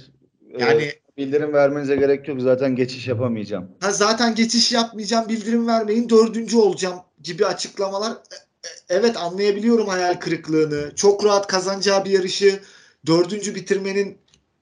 Yani 0.60 0.84
Ee, 0.84 1.00
bildirim 1.19 1.53
vermenize 1.53 1.95
gerek 1.95 2.27
yok. 2.27 2.41
Zaten 2.41 2.75
geçiş 2.75 3.07
yapamayacağım. 3.07 3.71
ha 3.79 3.91
zaten 3.91 4.35
geçiş 4.35 4.71
yapmayacağım, 4.71 5.29
bildirim 5.29 5.67
vermeyin, 5.67 6.09
dördüncü 6.09 6.57
olacağım 6.57 6.99
gibi 7.23 7.45
açıklamalar. 7.45 8.11
E- 8.11 8.35
e- 8.67 8.79
Evet 8.89 9.17
anlayabiliyorum 9.17 9.88
hayal 9.88 10.13
kırıklığını. 10.13 10.95
Çok 10.95 11.25
rahat 11.25 11.47
kazanacağı 11.47 12.05
bir 12.05 12.09
yarışı 12.11 12.59
dördüncü 13.05 13.55
bitirmenin 13.55 14.17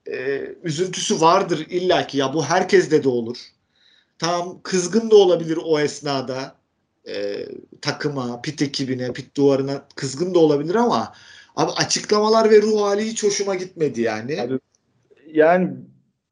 e, 0.06 0.40
üzüntüsü 0.62 1.20
vardır 1.20 1.66
illaki 1.70 2.18
ya 2.18 2.34
bu 2.34 2.44
herkeste 2.44 3.04
de 3.04 3.08
olur. 3.08 3.36
Tamam 4.18 4.60
kızgın 4.62 5.10
da 5.10 5.16
olabilir 5.16 5.58
o 5.64 5.80
esnada 5.80 6.54
e, 7.08 7.46
takıma, 7.80 8.42
pit 8.42 8.62
ekibine, 8.62 9.12
pit 9.12 9.36
duvarına 9.36 9.82
kızgın 9.96 10.34
da 10.34 10.38
olabilir 10.38 10.74
ama 10.74 11.12
abi 11.56 11.70
açıklamalar 11.70 12.50
ve 12.50 12.62
ruh 12.62 12.80
hali 12.80 13.04
hiç 13.06 13.22
hoşuma 13.24 13.54
gitmedi 13.54 14.00
yani. 14.00 14.40
Abi, 14.40 14.58
Yani 15.32 15.70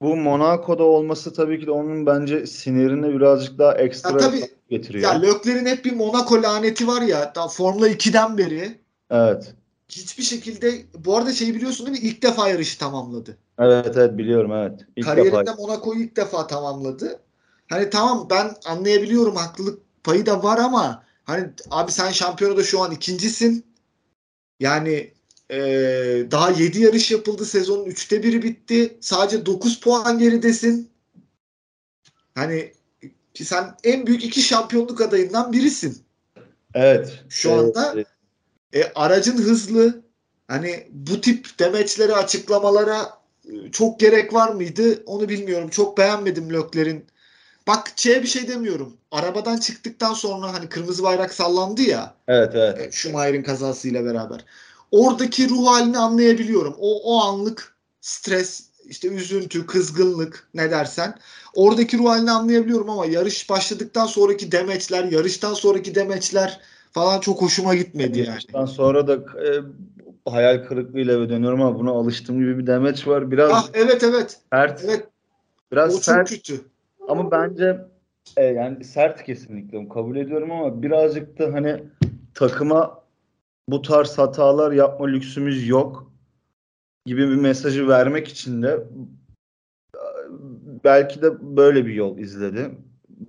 bu 0.01 0.17
Monaco'da 0.17 0.85
olması 0.85 1.33
tabii 1.33 1.61
ki 1.61 1.67
de 1.67 1.71
onun 1.71 2.07
bence 2.07 2.47
sinirini 2.47 3.15
birazcık 3.15 3.59
daha 3.59 3.75
ekstra 3.75 4.11
Ya 4.11 4.19
tabii, 4.19 4.45
getiriyor. 4.71 5.13
Ya 5.13 5.21
Lökler'in 5.21 5.67
hep 5.67 5.85
bir 5.85 5.93
Monaco 5.93 6.43
laneti 6.43 6.87
var 6.87 7.03
ya 7.03 7.33
daha 7.35 7.49
Formula 7.49 7.89
2'den 7.89 8.39
beri 8.39 8.81
evet. 9.11 9.55
hiçbir 9.89 10.23
şekilde 10.23 10.73
bu 10.99 11.17
arada 11.17 11.33
şeyi 11.33 11.55
biliyorsun 11.55 11.87
değil 11.87 12.03
mi? 12.03 12.09
İlk 12.09 12.23
defa 12.23 12.49
yarışı 12.49 12.79
tamamladı. 12.79 13.37
Evet 13.59 13.97
evet 13.97 14.19
biliyorum 14.19 14.53
evet. 14.53 14.81
İlk 14.97 15.07
Kariyerinde 15.07 15.47
defa. 15.47 15.55
Monaco'yu 15.55 16.03
ilk 16.03 16.17
defa 16.17 16.47
tamamladı. 16.47 17.21
Hani 17.69 17.91
tamam 17.91 18.27
ben 18.31 18.51
anlayabiliyorum 18.67 19.37
haklılık 19.37 19.81
payı 20.05 20.27
da 20.27 20.43
var 20.43 20.59
ama 20.59 21.03
hani 21.25 21.51
abi 21.71 21.93
sen 21.93 22.11
şampiyonada 22.11 22.63
şu 22.63 22.83
an 22.83 22.93
ikincisin. 22.93 23.65
Yani 24.61 25.13
eee, 25.51 26.31
daha 26.31 26.51
7 26.51 26.81
yarış 26.81 27.11
yapıldı. 27.11 27.45
Sezonun 27.45 27.85
3'te 27.87 28.23
biri 28.23 28.43
bitti. 28.43 28.97
Sadece 29.01 29.47
9 29.47 29.81
puan 29.81 30.19
geridesin. 30.19 30.91
Hani 32.35 32.73
ki 33.35 33.45
sen 33.45 33.75
en 33.85 34.07
büyük 34.07 34.25
iki 34.25 34.43
şampiyonluk 34.43 35.01
adayından 35.01 35.53
birisin. 35.53 35.99
Evet. 36.75 37.25
Şu 37.29 37.53
anda 37.53 37.95
Ee, 37.99 38.05
E, 38.81 38.93
aracın 38.95 39.39
hızlı. 39.39 40.03
Hani 40.49 40.89
bu 40.91 41.21
tip 41.21 41.59
demeçlere, 41.59 42.13
açıklamalara 42.13 43.11
e, 43.45 43.71
çok 43.73 44.01
gerek 44.01 44.35
var 44.35 44.49
mıydı? 44.49 45.03
Onu 45.07 45.29
bilmiyorum. 45.29 45.69
Çok 45.69 45.99
beğenmedim 45.99 46.53
Lökler'in. 46.53 47.05
Bak 47.67 47.93
şeye 47.97 48.23
bir 48.23 48.29
şey 48.29 48.49
demiyorum. 48.49 48.97
Arabadan 49.11 49.57
çıktıktan 49.57 50.15
sonra 50.15 50.55
hani 50.55 50.69
kırmızı 50.69 51.03
bayrak 51.03 51.35
sallandı 51.35 51.83
ya 51.83 52.15
evet 52.29 52.51
evet. 52.55 52.81
e, 52.81 52.93
Schumacher'in 52.93 53.43
kazasıyla 53.43 54.05
beraber. 54.05 54.45
Oradaki 54.91 55.49
ruh 55.49 55.67
halini 55.67 55.99
anlayabiliyorum. 55.99 56.75
O, 56.79 57.15
o 57.15 57.21
anlık 57.21 57.77
stres, 58.01 58.71
işte 58.89 59.09
üzüntü, 59.09 59.67
kızgınlık 59.67 60.49
ne 60.55 60.71
dersen. 60.71 61.15
Oradaki 61.55 61.99
ruh 61.99 62.09
halini 62.09 62.31
anlayabiliyorum 62.31 62.91
ama 62.91 63.07
yarış 63.07 63.51
başladıktan 63.51 64.07
sonraki 64.07 64.53
demeçler, 64.53 65.05
yarıştan 65.05 65.55
sonraki 65.55 65.95
demeçler 65.95 66.61
falan 66.93 67.21
çok 67.21 67.43
hoşuma 67.43 67.75
gitmedi 67.75 68.19
yani. 68.19 68.29
Yarıştan 68.29 68.67
sonra 68.67 69.07
da 69.07 69.15
e, 69.15 69.49
hayal 70.31 70.67
kırıklığıyla 70.69 71.15
eve 71.15 71.29
dönüyorum 71.29 71.63
ama 71.63 71.79
buna 71.79 71.91
alıştığım 71.91 72.39
gibi 72.39 72.59
bir 72.59 72.67
demeç 72.67 73.07
var. 73.07 73.31
Biraz 73.31 73.51
Ah 73.53 73.69
evet 73.75 74.03
evet. 74.05 74.41
sert. 74.53 74.83
Evet 74.85 75.07
Biraz 75.73 75.91
o 75.91 75.95
çok 75.97 76.05
sert 76.05 76.31
kötü. 76.31 76.61
ama 77.09 77.31
bence 77.31 77.77
e, 78.37 78.45
yani 78.45 78.85
sert 78.85 79.25
kesinlikle 79.25 79.89
kabul 79.89 80.17
ediyorum 80.17 80.51
ama 80.51 80.83
birazcık 80.83 81.39
da 81.39 81.53
hani 81.53 81.83
takıma 82.35 83.06
bu 83.69 83.83
tarz 83.83 84.19
hatalar 84.19 84.73
yapma 84.73 85.07
lüksümüz 85.07 85.69
yok 85.69 86.13
gibi 87.07 87.31
bir 87.31 87.37
mesajı 87.37 87.89
vermek 87.89 88.29
için 88.29 88.63
de 88.63 88.87
e, 89.95 90.03
belki 90.85 91.23
de 91.23 91.57
böyle 91.57 91.87
bir 91.87 91.95
yol 91.95 92.19
izledi. 92.19 92.71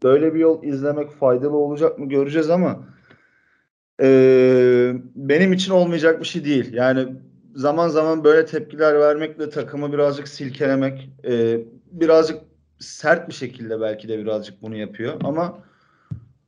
Böyle 0.03 0.33
bir 0.33 0.39
yol 0.39 0.63
izlemek 0.63 1.11
faydalı 1.11 1.57
olacak 1.57 1.99
mı 1.99 2.09
göreceğiz 2.09 2.49
ama 2.49 2.87
e, 4.01 4.07
benim 5.15 5.53
için 5.53 5.71
olmayacak 5.71 6.19
bir 6.19 6.25
şey 6.25 6.45
değil. 6.45 6.73
Yani 6.73 7.07
zaman 7.55 7.87
zaman 7.87 8.23
böyle 8.23 8.45
tepkiler 8.45 8.99
vermekle 8.99 9.49
takımı 9.49 9.93
birazcık 9.93 10.27
silkelemek, 10.27 11.09
e, 11.25 11.61
birazcık 11.91 12.39
sert 12.79 13.29
bir 13.29 13.33
şekilde 13.33 13.81
belki 13.81 14.07
de 14.07 14.19
birazcık 14.19 14.61
bunu 14.61 14.75
yapıyor 14.75 15.13
ama 15.23 15.66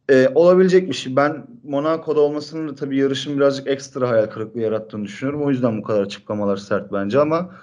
e, 0.10 0.30
olabilecek 0.36 0.90
bir 0.90 0.94
şey. 0.94 1.16
Ben 1.16 1.48
Monaco'da 1.64 2.22
olmasının 2.22 2.70
da 2.70 2.76
tabii 2.76 2.98
yarışın 2.98 3.38
birazcık 3.38 3.68
ekstra 3.68 4.10
hayal 4.10 4.26
kırıklığı 4.26 4.62
yarattığını 4.62 5.06
düşünüyorum. 5.06 5.44
O 5.44 5.50
yüzden 5.50 5.78
bu 5.78 5.84
kadar 5.84 6.02
açıklamalar 6.02 6.58
sert 6.58 6.94
bence 6.94 7.20
ama 7.20 7.56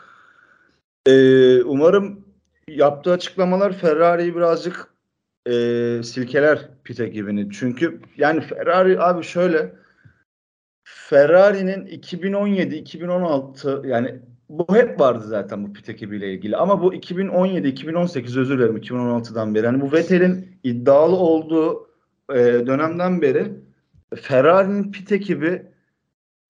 e, 1.06 1.62
umarım 1.62 2.24
yaptığı 2.68 3.12
açıklamalar 3.12 3.72
Ferrari'yi 3.72 4.36
birazcık 4.36 4.94
e, 5.46 5.52
silkeler 6.04 6.68
pit 6.84 7.00
ekibini. 7.00 7.50
Çünkü 7.50 8.00
yani 8.16 8.40
Ferrari 8.40 9.00
abi 9.00 9.24
şöyle 9.24 9.72
Ferrari'nin 10.84 11.86
2017-2016 11.86 13.86
yani 13.86 14.20
bu 14.48 14.74
hep 14.74 15.00
vardı 15.00 15.24
zaten 15.26 15.66
bu 15.66 15.72
pit 15.72 15.88
ekibiyle 15.88 16.32
ilgili. 16.32 16.56
Ama 16.56 16.82
bu 16.82 16.94
2017-2018 16.94 18.40
özür 18.40 18.58
dilerim 18.58 18.76
2016'dan 18.76 19.54
beri. 19.54 19.66
Yani 19.66 19.80
bu 19.80 19.92
Vettel'in 19.92 20.58
iddialı 20.62 21.16
olduğu 21.16 21.86
e, 22.30 22.36
dönemden 22.66 23.22
beri 23.22 23.52
Ferrari'nin 24.14 24.92
pit 24.92 25.12
ekibi 25.12 25.62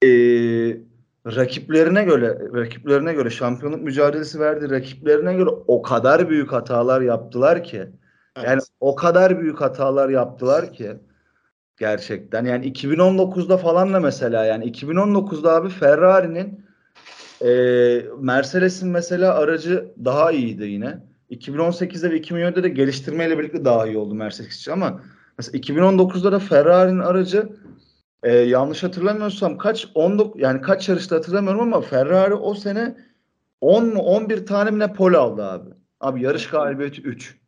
e, 0.02 0.09
rakiplerine 1.26 2.04
göre 2.04 2.38
rakiplerine 2.54 3.12
göre 3.12 3.30
şampiyonluk 3.30 3.83
mücadelesi 3.83 4.40
verdi 4.40 4.71
rakiplerine 4.71 5.35
göre 5.35 5.50
o 5.66 5.83
kadar 5.83 6.28
büyük 6.28 6.52
hatalar 6.52 7.00
yaptılar 7.00 7.64
ki 7.64 7.76
evet. 8.37 8.49
yani 8.49 8.61
o 8.80 8.95
kadar 8.95 9.40
büyük 9.40 9.61
hatalar 9.61 10.09
yaptılar 10.09 10.73
ki 10.73 10.97
gerçekten 11.78 12.45
yani 12.45 12.73
2019'da 12.73 13.56
falan 13.56 13.95
da 13.95 14.00
mesela 14.00 14.45
yani 14.45 14.73
2019'da 14.73 15.54
abi 15.54 15.68
Ferrari'nin 15.68 16.66
e, 17.45 17.50
Mercedes'in 18.18 18.88
mesela 18.88 19.35
aracı 19.35 19.92
daha 20.04 20.33
iyiydi 20.33 20.64
yine 20.64 20.99
2018'de 21.30 22.11
ve 22.11 22.21
2017'de 22.21 22.62
de 22.62 22.68
geliştirmeyle 22.68 23.38
birlikte 23.38 23.64
daha 23.64 23.87
iyi 23.87 23.99
oldu 23.99 24.14
Mercedes 24.14 24.56
için 24.56 24.73
ama 24.73 25.00
mesela 25.38 25.58
2019'da 25.58 26.32
da 26.32 26.38
Ferrari'nin 26.38 26.98
aracı 26.98 27.48
e, 28.22 28.32
yanlış 28.32 28.82
hatırlamıyorsam 28.82 29.58
kaç 29.58 29.88
19 29.94 30.42
yani 30.42 30.60
kaç 30.60 30.88
yarışta 30.88 31.16
hatırlamıyorum 31.16 31.60
ama 31.60 31.80
Ferrari 31.80 32.34
o 32.34 32.54
sene 32.54 32.96
10 33.60 33.86
mu 33.86 34.00
11 34.00 34.46
tane 34.46 34.70
mi 34.70 34.78
ne 34.78 34.92
pol 34.92 35.14
aldı 35.14 35.44
abi. 35.44 35.70
Abi 36.00 36.22
yarış 36.22 36.50
galibiyeti 36.50 37.02
3. 37.02 37.38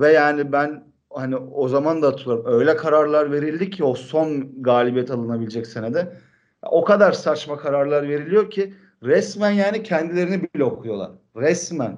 Ve 0.00 0.12
yani 0.12 0.52
ben 0.52 0.84
hani 1.10 1.36
o 1.36 1.68
zaman 1.68 2.02
da 2.02 2.06
hatırlıyorum 2.06 2.44
öyle 2.46 2.76
kararlar 2.76 3.32
verildi 3.32 3.70
ki 3.70 3.84
o 3.84 3.94
son 3.94 4.62
galibiyet 4.62 5.10
alınabilecek 5.10 5.66
senede 5.66 6.16
o 6.62 6.84
kadar 6.84 7.12
saçma 7.12 7.56
kararlar 7.56 8.08
veriliyor 8.08 8.50
ki 8.50 8.74
resmen 9.02 9.50
yani 9.50 9.82
kendilerini 9.82 10.48
blokluyorlar. 10.56 11.10
Resmen. 11.36 11.96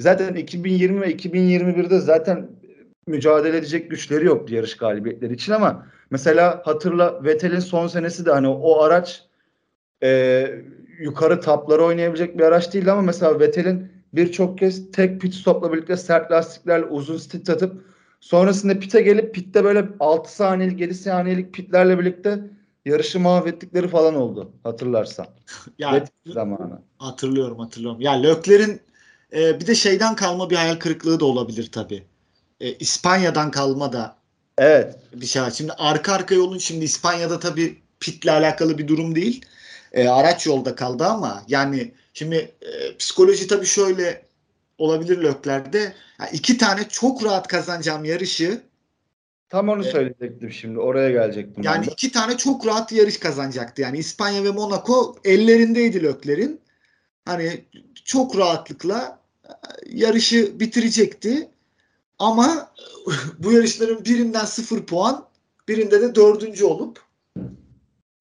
Zaten 0.00 0.34
2020 0.34 1.00
ve 1.00 1.12
2021'de 1.12 1.98
zaten 1.98 2.50
mücadele 3.06 3.56
edecek 3.56 3.90
güçleri 3.90 4.24
yok 4.24 4.50
yarış 4.50 4.76
galibiyetleri 4.76 5.34
için 5.34 5.52
ama 5.52 5.86
mesela 6.10 6.62
hatırla 6.64 7.24
Vettel'in 7.24 7.60
son 7.60 7.86
senesi 7.86 8.26
de 8.26 8.30
hani 8.30 8.48
o 8.48 8.82
araç 8.82 9.22
e, 10.02 10.50
yukarı 11.00 11.40
tapları 11.40 11.84
oynayabilecek 11.84 12.38
bir 12.38 12.44
araç 12.44 12.74
değildi 12.74 12.92
ama 12.92 13.02
mesela 13.02 13.40
Vettel'in 13.40 13.92
birçok 14.12 14.58
kez 14.58 14.90
tek 14.90 15.20
pit 15.20 15.34
stopla 15.34 15.72
birlikte 15.72 15.96
sert 15.96 16.32
lastiklerle 16.32 16.84
uzun 16.84 17.16
stint 17.16 17.50
atıp 17.50 17.84
sonrasında 18.20 18.78
pite 18.78 19.02
gelip 19.02 19.34
pitte 19.34 19.64
böyle 19.64 19.88
6 20.00 20.34
saniyelik 20.34 20.80
7 20.80 20.94
saniyelik 20.94 21.54
pitlerle 21.54 21.98
birlikte 21.98 22.40
yarışı 22.84 23.20
mahvettikleri 23.20 23.88
falan 23.88 24.14
oldu 24.14 24.52
hatırlarsan. 24.62 25.26
yani, 25.78 26.02
zamanı. 26.26 26.82
Hatırlıyorum 26.98 27.58
hatırlıyorum. 27.58 28.00
Ya 28.00 28.12
Lökler'in 28.22 28.80
e, 29.32 29.60
bir 29.60 29.66
de 29.66 29.74
şeyden 29.74 30.16
kalma 30.16 30.50
bir 30.50 30.56
hayal 30.56 30.76
kırıklığı 30.76 31.20
da 31.20 31.24
olabilir 31.24 31.68
tabii 31.72 32.02
e, 32.60 32.74
İspanya'dan 32.74 33.50
kalma 33.50 33.92
da 33.92 34.16
evet. 34.58 34.96
bir 35.14 35.26
şey 35.26 35.42
var. 35.42 35.50
Şimdi 35.50 35.72
arka 35.72 36.12
arka 36.12 36.34
yolun 36.34 36.58
şimdi 36.58 36.84
İspanya'da 36.84 37.40
tabii 37.40 37.82
pitle 38.00 38.30
alakalı 38.30 38.78
bir 38.78 38.88
durum 38.88 39.14
değil. 39.14 39.44
E, 39.92 40.08
araç 40.08 40.46
yolda 40.46 40.74
kaldı 40.74 41.04
ama 41.04 41.42
yani 41.48 41.92
şimdi 42.12 42.36
e, 42.62 42.96
psikoloji 42.96 43.46
tabii 43.46 43.66
şöyle 43.66 44.22
olabilir 44.78 45.18
löklerde. 45.18 45.94
Yani 46.20 46.30
iki 46.32 46.58
tane 46.58 46.88
çok 46.88 47.24
rahat 47.24 47.48
kazanacağım 47.48 48.04
yarışı 48.04 48.62
Tam 49.54 49.68
onu 49.68 49.86
e, 49.86 49.90
söyleyecektim 49.90 50.52
şimdi. 50.52 50.78
Oraya 50.78 51.10
gelecektim. 51.10 51.64
Yani 51.64 51.86
iki 51.86 52.12
tane 52.12 52.36
çok 52.36 52.66
rahat 52.66 52.92
yarış 52.92 53.18
kazanacaktı. 53.18 53.82
Yani 53.82 53.98
İspanya 53.98 54.44
ve 54.44 54.50
Monaco 54.50 55.16
ellerindeydi 55.24 56.02
Lökler'in. 56.02 56.60
Hani 57.24 57.64
çok 58.04 58.36
rahatlıkla 58.38 59.18
e, 59.44 59.50
yarışı 59.86 60.60
bitirecekti. 60.60 61.48
Ama 62.18 62.70
bu 63.38 63.52
yarışların 63.52 64.04
birinden 64.04 64.44
0 64.44 64.86
puan, 64.86 65.24
birinde 65.68 66.00
de 66.00 66.14
dördüncü 66.14 66.64
olup 66.64 67.00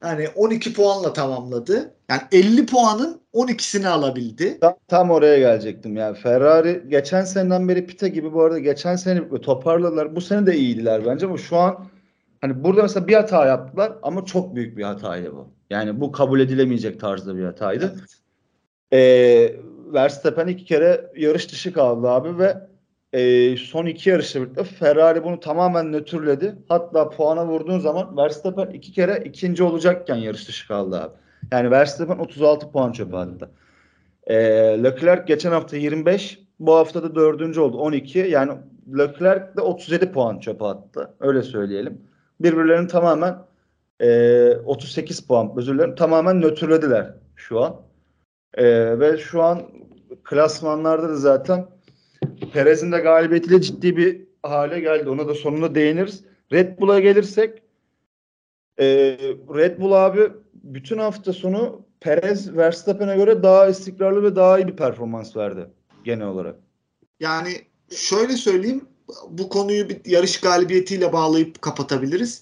yani 0.03 0.27
12 0.36 0.73
puanla 0.73 1.13
tamamladı. 1.13 1.93
Yani 2.10 2.21
50 2.32 2.65
puanın 2.65 3.21
12'sini 3.34 3.88
alabildi. 3.88 4.60
Tam, 4.60 4.75
tam 4.88 5.12
oraya 5.12 5.38
gelecektim 5.38 5.97
yani. 5.97 6.17
Ferrari 6.17 6.84
geçen 6.88 7.23
seneden 7.23 7.67
beri 7.67 7.86
pite 7.86 8.10
gibi 8.10 8.34
bu 8.34 8.43
arada 8.43 8.60
geçen 8.60 8.95
sene 8.95 9.41
toparladılar. 9.41 10.15
Bu 10.15 10.21
sene 10.21 10.45
de 10.45 10.58
iyiydiler 10.58 11.06
bence 11.06 11.25
ama 11.25 11.38
şu 11.38 11.58
an 11.58 11.86
hani 12.41 12.63
burada 12.63 12.82
mesela 12.82 13.08
bir 13.08 13.13
hata 13.13 13.45
yaptılar 13.45 13.93
ama 14.03 14.25
çok 14.25 14.56
büyük 14.56 14.77
bir 14.77 14.84
hataydı 14.84 15.34
bu. 15.34 15.47
Yani 15.69 16.01
bu 16.01 16.12
kabul 16.12 16.39
edilemeyecek 16.39 16.99
tarzda 16.99 17.38
bir 17.38 17.45
hataydı. 17.45 17.95
Evet. 17.95 18.10
Ee, 18.93 19.56
Verstappen 19.93 20.47
iki 20.47 20.65
kere 20.65 21.12
yarış 21.17 21.51
dışı 21.51 21.73
kaldı 21.73 22.10
abi 22.10 22.38
ve 22.38 22.58
e, 23.13 23.58
son 23.58 23.86
iki 23.86 24.10
yarışta 24.10 24.41
birlikte 24.41 24.63
Ferrari 24.63 25.23
bunu 25.23 25.39
tamamen 25.39 25.91
nötrledi. 25.91 26.56
Hatta 26.67 27.10
puana 27.10 27.47
vurduğun 27.47 27.80
zaman 27.80 28.17
Verstappen 28.17 28.67
iki 28.67 28.91
kere 28.91 29.23
ikinci 29.26 29.63
olacakken 29.63 30.15
yarış 30.15 30.47
dışı 30.47 30.67
kaldı 30.67 31.02
abi. 31.02 31.13
Yani 31.52 31.71
Verstappen 31.71 32.17
36 32.17 32.71
puan 32.71 32.91
çöpe 32.91 33.17
attı. 33.17 33.49
E, 34.28 34.36
Leclerc 34.84 35.23
geçen 35.28 35.52
hafta 35.52 35.78
25, 35.78 36.39
bu 36.60 36.76
hafta 36.76 37.04
da 37.04 37.15
dördüncü 37.15 37.60
oldu 37.60 37.78
12. 37.78 38.19
Yani 38.19 38.52
Leclerc 38.97 39.58
de 39.58 39.62
37 39.62 40.12
puan 40.12 40.39
çöpe 40.39 40.65
attı. 40.65 41.13
Öyle 41.19 41.41
söyleyelim. 41.41 42.02
Birbirlerini 42.39 42.88
tamamen 42.88 43.36
e, 43.99 44.52
38 44.65 45.28
puan 45.28 45.54
özür 45.56 45.73
dilerim 45.73 45.95
tamamen 45.95 46.41
nötrlediler 46.41 47.13
şu 47.36 47.62
an. 47.62 47.76
E, 48.54 48.99
ve 48.99 49.17
şu 49.17 49.43
an 49.43 49.62
klasmanlarda 50.23 51.10
da 51.10 51.15
zaten 51.15 51.73
Perez'in 52.54 52.91
de 52.91 53.00
galibiyetiyle 53.00 53.62
ciddi 53.62 53.98
bir 53.98 54.22
hale 54.43 54.80
geldi. 54.80 55.10
Ona 55.10 55.28
da 55.28 55.34
sonunda 55.34 55.76
değiniriz. 55.76 56.24
Red 56.52 56.80
Bull'a 56.80 57.00
gelirsek 57.00 57.62
e, 58.80 58.86
Red 59.56 59.80
Bull 59.80 59.91
abi 59.91 60.32
bütün 60.54 60.98
hafta 60.98 61.34
sonu 61.34 61.82
Perez 62.00 62.58
Verstappen'e 62.58 63.15
göre 63.15 63.43
daha 63.43 63.67
istikrarlı 63.67 64.24
ve 64.24 64.36
daha 64.36 64.60
iyi 64.60 64.67
bir 64.67 64.76
performans 64.76 65.38
verdi 65.38 65.67
genel 66.04 66.28
olarak. 66.28 66.56
Yani 67.19 67.50
şöyle 67.96 68.34
söyleyeyim 68.38 68.86
bu 69.30 69.50
konuyu 69.50 69.89
bir 69.89 69.98
yarış 70.06 70.39
galibiyetiyle 70.41 71.13
bağlayıp 71.13 71.62
kapatabiliriz. 71.62 72.41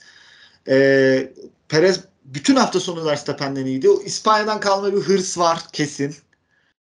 Ee, 0.67 1.33
Perez 1.69 2.03
bütün 2.25 2.55
hafta 2.55 2.79
sonu 2.79 3.05
Verstappen'den 3.05 3.65
iyiydi. 3.65 3.87
İspanya'dan 4.05 4.59
kalma 4.59 4.93
bir 4.93 5.01
hırs 5.01 5.37
var 5.37 5.59
kesin. 5.73 6.15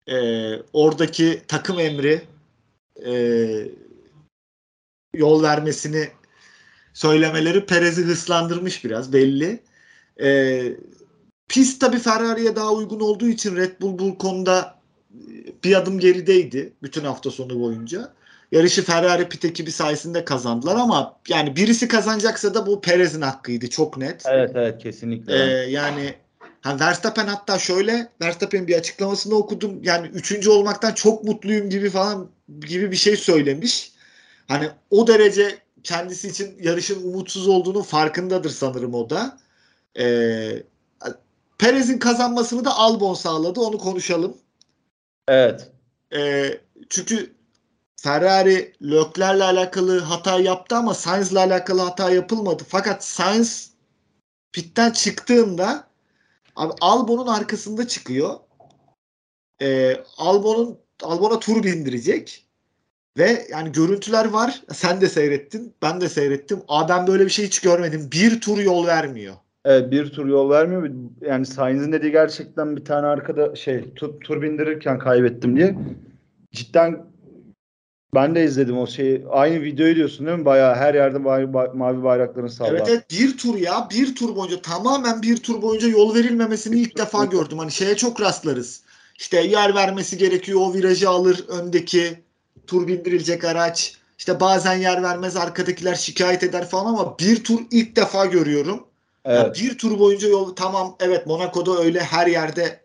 Ee, 0.08 0.54
oradaki 0.74 1.42
takım 1.48 1.80
emri 1.80 2.22
e, 3.06 3.14
yol 5.14 5.44
vermesini 5.44 6.08
söylemeleri 6.94 7.66
Perez'i 7.66 8.04
hırslandırmış 8.04 8.86
biraz 8.86 9.14
belli. 9.14 9.60
E, 10.22 10.62
pist 11.48 11.82
tabi 11.82 12.00
Ferrari'ye 12.00 12.56
daha 12.56 12.74
uygun 12.74 13.00
olduğu 13.00 13.28
için 13.28 13.56
Red 13.56 13.82
Bull 13.82 14.00
bu 14.00 14.18
konuda 14.18 14.80
bir 15.64 15.76
adım 15.76 16.00
gerideydi 16.00 16.74
bütün 16.84 17.04
hafta 17.04 17.32
sonu 17.32 17.60
boyunca. 17.60 18.14
Yarışı 18.52 18.84
Ferrari 18.84 19.30
pit 19.30 19.46
ekibi 19.46 19.72
sayesinde 19.72 20.26
kazandılar 20.26 20.76
ama 20.76 21.20
yani 21.28 21.56
birisi 21.56 21.88
kazanacaksa 21.88 22.54
da 22.54 22.68
bu 22.68 22.82
Perez'in 22.82 23.22
hakkıydı 23.22 23.70
çok 23.70 23.98
net. 23.98 24.24
Evet 24.26 24.52
evet 24.56 24.84
kesinlikle. 24.84 25.34
Ee, 25.34 25.72
yani 25.72 26.16
Ha, 26.64 26.80
Verstappen 26.80 27.28
hatta 27.28 27.60
şöyle 27.60 28.10
Verstappen'in 28.22 28.68
bir 28.68 28.78
açıklamasını 28.78 29.36
okudum. 29.36 29.84
Yani 29.84 30.08
üçüncü 30.08 30.50
olmaktan 30.50 30.94
çok 30.94 31.24
mutluyum 31.24 31.70
gibi 31.70 31.90
falan 31.90 32.30
gibi 32.60 32.92
bir 32.92 32.96
şey 32.96 33.18
söylemiş. 33.18 33.92
Hani 34.48 34.70
o 34.90 35.08
derece 35.08 35.58
kendisi 35.84 36.28
için 36.28 36.58
yarışın 36.62 37.04
umutsuz 37.04 37.48
olduğunun 37.48 37.82
farkındadır 37.82 38.50
sanırım 38.50 38.94
o 38.94 39.10
da. 39.10 39.38
Ee, 40.00 40.64
Perez'in 41.58 42.00
kazanmasını 42.00 42.66
da 42.66 42.76
Albon 42.76 43.14
sağladı. 43.14 43.60
Onu 43.60 43.78
konuşalım. 43.78 44.38
Evet. 45.28 45.72
Ee, 46.16 46.60
çünkü 46.90 47.34
Ferrari 47.96 48.74
Leclerc'le 48.82 49.42
alakalı 49.42 50.00
hata 50.00 50.40
yaptı 50.40 50.76
ama 50.76 50.94
Sainz'la 50.94 51.40
alakalı 51.40 51.82
hata 51.82 52.10
yapılmadı. 52.10 52.64
Fakat 52.68 53.06
Sainz 53.06 53.72
pitten 54.52 54.92
çıktığında 54.92 55.93
Abi 56.56 56.74
Albon'un 56.82 57.28
arkasında 57.28 57.88
çıkıyor. 57.88 58.30
Ee, 59.62 59.98
Albon'un 60.18 60.78
Albon'a 61.04 61.40
tur 61.40 61.64
bindirecek. 61.64 62.48
Ve 63.18 63.48
yani 63.52 63.72
görüntüler 63.72 64.26
var. 64.26 64.64
Sen 64.74 65.02
de 65.02 65.10
seyrettin. 65.10 65.74
Ben 65.82 66.02
de 66.02 66.10
seyrettim. 66.10 66.62
Aa 66.68 66.90
ben 66.90 67.08
böyle 67.08 67.26
bir 67.26 67.30
şey 67.30 67.46
hiç 67.46 67.62
görmedim. 67.62 68.10
Bir 68.12 68.42
tur 68.42 68.58
yol 68.58 68.88
vermiyor. 68.88 69.36
Evet 69.66 69.92
bir 69.92 70.12
tur 70.12 70.26
yol 70.26 70.50
vermiyor. 70.50 70.90
Yani 71.22 71.46
Sainz'in 71.46 71.92
dediği 71.92 72.12
gerçekten 72.12 72.78
bir 72.78 72.86
tane 72.86 73.08
arkada 73.08 73.56
şey 73.56 73.94
tur, 73.94 74.20
tur 74.20 74.42
bindirirken 74.42 75.00
kaybettim 75.00 75.56
diye. 75.56 75.76
Cidden 76.52 77.06
ben 78.16 78.36
de 78.36 78.44
izledim 78.44 78.78
o 78.78 78.88
şeyi. 78.88 79.26
Aynı 79.30 79.62
videoyu 79.62 79.96
diyorsun 79.96 80.28
değil 80.28 80.38
mi? 80.38 80.46
Bayağı 80.46 80.76
her 80.76 80.94
yerde 80.94 81.18
mavi, 81.18 81.46
mavi 81.74 82.04
bayrakların 82.04 82.48
sallar. 82.48 82.72
Evet 82.72 82.88
evet 82.90 83.12
bir 83.12 83.38
tur 83.38 83.56
ya. 83.56 83.88
Bir 83.92 84.16
tur 84.16 84.36
boyunca 84.36 84.62
tamamen 84.62 85.22
bir 85.22 85.38
tur 85.38 85.62
boyunca 85.62 85.88
yol 85.88 86.16
verilmemesini 86.16 86.80
ilk 86.80 86.98
defa 86.98 87.26
gördüm. 87.32 87.60
Hani 87.60 87.72
şeye 87.72 87.96
çok 87.96 88.22
rastlarız. 88.22 88.82
İşte 89.20 89.42
yer 89.42 89.76
vermesi 89.76 90.18
gerekiyor. 90.18 90.60
O 90.62 90.74
virajı 90.74 91.10
alır 91.10 91.46
öndeki 91.48 92.24
tur 92.68 92.88
bindirilecek 92.88 93.44
araç. 93.44 93.98
İşte 94.18 94.40
bazen 94.40 94.76
yer 94.76 95.04
vermez 95.04 95.36
arkadakiler 95.36 95.96
şikayet 95.96 96.44
eder 96.44 96.68
falan 96.68 96.86
ama 96.86 97.20
bir 97.20 97.44
tur 97.44 97.60
ilk 97.72 97.96
defa 97.96 98.26
görüyorum. 98.26 98.84
Evet. 99.26 99.38
Yani 99.38 99.54
bir 99.54 99.78
tur 99.78 100.00
boyunca 100.00 100.28
yol 100.28 100.56
tamam 100.56 100.96
evet 101.00 101.28
Monaco'da 101.28 101.80
öyle 101.80 102.00
her 102.00 102.28
yerde 102.28 102.80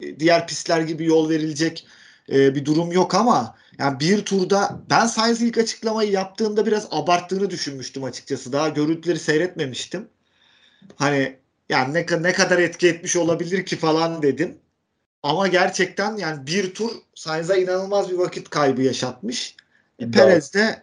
e, 0.00 0.20
diğer 0.20 0.46
pistler 0.46 0.80
gibi 0.80 1.04
yol 1.04 1.30
verilecek 1.30 1.86
e, 2.32 2.54
bir 2.54 2.64
durum 2.64 2.92
yok 2.92 3.14
ama 3.14 3.54
yani 3.78 4.00
bir 4.00 4.24
turda 4.24 4.80
ben 4.90 5.06
Sainz 5.06 5.42
ilk 5.42 5.58
açıklamayı 5.58 6.10
yaptığında 6.10 6.66
biraz 6.66 6.88
abarttığını 6.90 7.50
düşünmüştüm 7.50 8.04
açıkçası. 8.04 8.52
Daha 8.52 8.68
görüntüleri 8.68 9.18
seyretmemiştim. 9.18 10.08
Hani 10.96 11.36
yani 11.68 11.94
ne, 11.94 12.06
ne 12.22 12.32
kadar 12.32 12.58
etki 12.58 12.88
etmiş 12.88 13.16
olabilir 13.16 13.66
ki 13.66 13.76
falan 13.76 14.22
dedim. 14.22 14.58
Ama 15.22 15.46
gerçekten 15.46 16.16
yani 16.16 16.46
bir 16.46 16.74
tur 16.74 16.90
Sainz'a 17.14 17.56
inanılmaz 17.56 18.10
bir 18.10 18.16
vakit 18.16 18.50
kaybı 18.50 18.82
yaşatmış. 18.82 19.56
E, 19.98 20.10
Perez 20.10 20.54
de 20.54 20.82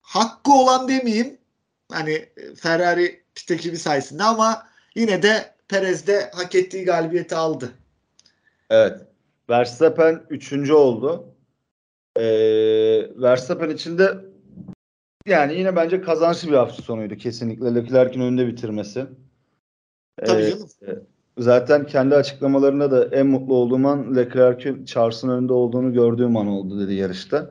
hakkı 0.00 0.52
olan 0.52 0.88
demeyeyim. 0.88 1.38
Hani 1.92 2.12
e, 2.12 2.54
Ferrari 2.54 3.22
pist 3.34 3.50
ekibi 3.50 3.78
sayesinde 3.78 4.22
ama 4.24 4.66
yine 4.94 5.22
de 5.22 5.54
Perez 5.68 6.06
de 6.06 6.30
hak 6.34 6.54
ettiği 6.54 6.84
galibiyeti 6.84 7.34
aldı. 7.34 7.72
Evet. 8.70 9.00
Verstappen 9.50 10.22
üçüncü 10.30 10.72
oldu. 10.72 11.34
Ee, 12.18 13.10
Verstappen 13.22 13.70
için 13.70 13.98
de 13.98 14.18
yani 15.26 15.54
yine 15.54 15.76
bence 15.76 16.00
kazançlı 16.00 16.48
bir 16.48 16.56
hafta 16.56 16.82
sonuydu 16.82 17.16
kesinlikle. 17.16 17.74
Leclerc'in 17.74 18.20
önünde 18.20 18.46
bitirmesi. 18.46 19.06
Tabii 20.26 20.42
ee, 20.42 20.50
canım. 20.50 20.68
Zaten 21.38 21.86
kendi 21.86 22.14
açıklamalarında 22.14 22.90
da 22.90 23.16
en 23.16 23.26
mutlu 23.26 23.54
olduğum 23.54 23.88
an 23.88 24.16
Leclerc'in 24.16 24.84
Charles'ın 24.84 25.28
önünde 25.28 25.52
olduğunu 25.52 25.92
gördüğüm 25.92 26.36
an 26.36 26.46
oldu 26.46 26.80
dedi 26.80 26.94
yarışta. 26.94 27.50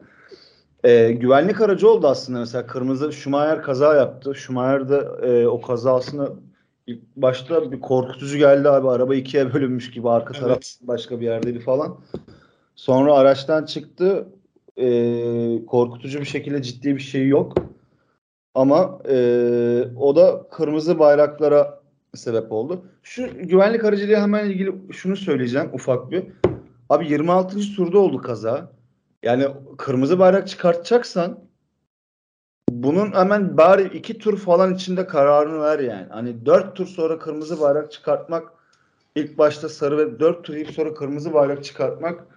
Ee, 0.84 1.12
güvenlik 1.12 1.62
aracı 1.62 1.89
oldu 1.89 2.08
aslında 2.08 2.39
mesela 2.39 2.67
kırmızı 2.67 3.13
Schumacher 3.13 3.62
kaza 3.62 3.95
yaptı. 3.95 4.36
Schumacher 4.36 4.89
de 4.89 5.08
e, 5.21 5.47
o 5.47 5.62
kazasını 5.62 6.30
ilk 6.88 7.15
başta 7.15 7.71
bir 7.71 7.82
korkutucu 7.82 8.38
geldi 8.38 8.69
abi. 8.69 8.89
Araba 8.89 9.15
ikiye 9.15 9.53
bölünmüş 9.53 9.91
gibi 9.91 10.10
arka 10.10 10.34
evet. 10.34 10.41
taraf 10.41 10.62
başka 10.82 11.19
bir 11.19 11.25
yerdeydi 11.25 11.60
falan. 11.60 11.97
Sonra 12.75 13.13
araçtan 13.13 13.65
çıktı. 13.65 14.27
E, 14.78 15.66
korkutucu 15.66 16.20
bir 16.20 16.26
şekilde 16.26 16.62
ciddi 16.62 16.96
bir 16.96 17.02
şey 17.02 17.28
yok. 17.28 17.54
Ama 18.56 19.00
e, 19.10 19.16
o 19.96 20.16
da 20.16 20.48
kırmızı 20.52 21.00
bayraklara 21.00 21.82
sebep 22.16 22.52
oldu. 22.52 22.86
Şu 23.04 23.30
güvenlik 23.38 23.84
aracıyla 23.84 24.22
hemen 24.22 24.46
ilgili 24.46 24.74
şunu 24.92 25.16
söyleyeceğim 25.16 25.70
ufak 25.74 26.12
bir. 26.12 26.24
Abi 26.90 27.12
26. 27.12 27.60
turda 27.76 28.00
oldu 28.00 28.22
kaza. 28.22 28.72
Yani 29.24 29.48
kırmızı 29.78 30.20
bayrak 30.20 30.48
çıkartacaksan 30.48 31.40
bunun 32.70 33.12
hemen 33.12 33.58
bari 33.58 33.98
iki 33.98 34.18
tur 34.18 34.38
falan 34.38 34.74
içinde 34.74 35.08
kararını 35.08 35.62
ver 35.62 35.80
yani. 35.80 36.08
Hani 36.10 36.46
dört 36.46 36.76
tur 36.76 36.88
sonra 36.88 37.20
kırmızı 37.20 37.62
bayrak 37.62 37.92
çıkartmak 37.92 38.52
ilk 39.16 39.38
başta 39.38 39.70
sarı 39.70 39.98
ve 39.98 40.20
dört 40.20 40.44
tur 40.44 40.66
sonra 40.66 40.94
kırmızı 40.94 41.34
bayrak 41.34 41.63
çıkartmak 41.63 42.37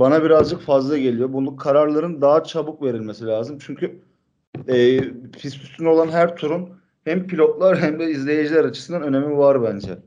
bana 0.00 0.24
birazcık 0.24 0.60
fazla 0.60 0.98
geliyor. 0.98 1.32
Bunun 1.32 1.56
kararların 1.56 2.20
daha 2.20 2.44
çabuk 2.44 2.82
verilmesi 2.82 3.26
lazım. 3.26 3.58
Çünkü 3.60 4.00
e, 4.68 5.00
pist 5.30 5.62
üstünde 5.62 5.88
olan 5.88 6.08
her 6.08 6.36
turun 6.36 6.68
hem 7.04 7.26
pilotlar 7.26 7.80
hem 7.80 8.00
de 8.00 8.10
izleyiciler 8.10 8.64
açısından 8.64 9.02
önemi 9.02 9.38
var 9.38 9.62
bence. 9.62 9.98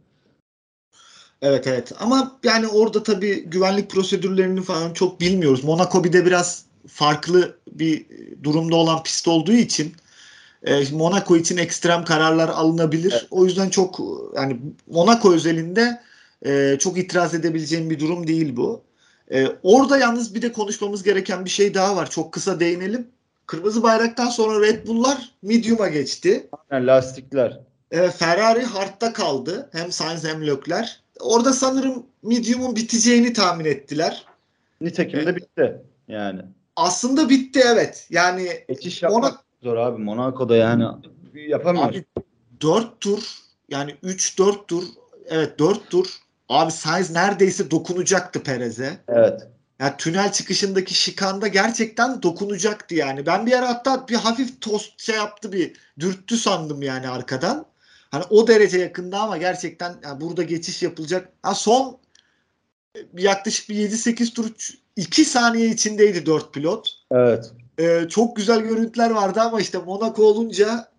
Evet 1.42 1.68
evet 1.68 1.92
ama 2.00 2.40
yani 2.44 2.68
orada 2.68 3.04
tabii 3.04 3.44
güvenlik 3.46 3.90
prosedürlerini 3.90 4.62
falan 4.62 4.94
çok 4.94 5.22
bilmiyoruz. 5.22 5.64
Monaco 5.64 6.04
bir 6.04 6.14
de 6.14 6.26
biraz 6.26 6.66
farklı 6.88 7.58
bir 7.72 8.06
durumda 8.44 8.76
olan 8.76 9.04
pist 9.04 9.28
olduğu 9.28 9.52
için 9.52 9.94
e, 10.64 10.84
Monaco 10.92 11.38
için 11.38 11.58
ekstrem 11.58 12.06
kararlar 12.06 12.50
alınabilir. 12.50 13.12
Evet. 13.12 13.28
O 13.32 13.46
yüzden 13.46 13.70
çok 13.70 14.00
yani 14.36 14.60
Monaco 14.88 15.34
özelinde 15.34 16.02
e, 16.46 16.78
çok 16.80 16.98
itiraz 16.98 17.34
edebileceğim 17.34 17.90
bir 17.90 18.00
durum 18.00 18.28
değil 18.28 18.56
bu. 18.56 18.82
E, 19.34 19.48
orada 19.64 19.98
yalnız 19.98 20.36
bir 20.36 20.42
de 20.42 20.52
konuşmamız 20.52 21.04
gereken 21.04 21.46
bir 21.46 21.50
şey 21.50 21.74
daha 21.74 21.96
var. 21.96 22.10
Çok 22.10 22.32
kısa 22.32 22.60
değinelim. 22.60 23.08
Kırmızı 23.46 23.84
bayraktan 23.84 24.30
sonra 24.30 24.62
Red 24.62 24.88
Bull'lar 24.88 25.32
medium'a 25.42 25.88
geçti. 25.88 26.50
Yani 26.72 26.88
lastikler. 26.88 27.60
E, 27.92 28.10
Ferrari 28.10 28.64
hardta 28.64 29.14
kaldı. 29.14 29.70
Hem 29.72 29.92
Sainz 29.92 30.26
hem 30.26 30.48
Leclerc. 30.48 30.92
Orada 31.20 31.54
sanırım 31.54 32.06
medium'un 32.24 32.76
biteceğini 32.76 33.34
tahmin 33.34 33.66
ettiler. 33.66 34.26
Nitekim 34.82 35.26
de 35.26 35.36
bitti 35.36 35.82
yani. 36.08 36.42
Aslında 36.76 37.30
bitti 37.30 37.62
evet. 37.66 38.08
Yani 38.10 38.50
geçiş 38.68 39.04
yapmak 39.04 39.24
Monaco, 39.24 39.42
zor 39.64 39.78
abi. 39.78 40.02
Monaco'da 40.02 40.56
yani 40.56 40.86
yapamıyor. 41.34 41.86
Abi 41.86 42.06
4 42.62 43.02
tur 43.02 43.38
yani 43.70 43.96
3-4 44.04 44.66
tur 44.68 44.84
evet 45.30 45.60
4 45.60 45.90
tur 45.90 46.22
abi 46.52 46.72
Sainz 46.72 47.12
neredeyse 47.12 47.72
dokunacaktı 47.72 48.44
Perez'e. 48.44 48.98
Evet. 49.08 49.42
Yani 49.80 49.94
tünel 49.98 50.32
çıkışındaki 50.32 50.94
şikanda 50.94 51.48
gerçekten 51.48 52.22
dokunacaktı 52.24 52.96
yani. 52.96 53.26
Ben 53.26 53.46
bir 53.46 53.54
ara 53.54 53.70
hatta 53.70 54.08
bir 54.08 54.16
hafif 54.16 54.62
tost 54.62 55.02
şey 55.02 55.16
yaptı 55.16 55.52
bir 55.52 55.74
dürttü 56.00 56.38
sandım 56.38 56.82
yani 56.82 57.10
arkadan. 57.10 57.66
Hani 58.12 58.24
o 58.30 58.48
derece 58.48 58.80
yakında 58.80 59.20
ama 59.20 59.38
gerçekten 59.38 59.96
yani 60.04 60.22
burada 60.22 60.44
geçiş 60.44 60.84
yapılacak. 60.84 61.30
Ha 61.44 61.56
son 61.56 61.98
yaklaşık 63.18 63.70
bir 63.70 63.90
7-8 63.90 64.34
tur 64.34 64.52
2 64.96 65.26
saniye 65.26 65.68
içindeydi 65.68 66.26
4 66.26 66.54
pilot. 66.54 66.90
Evet. 67.12 67.52
Ee, 67.80 68.08
çok 68.10 68.36
güzel 68.36 68.60
görüntüler 68.60 69.10
vardı 69.10 69.42
ama 69.42 69.62
işte 69.62 69.78
Monaco 69.78 70.24
olunca 70.24 70.92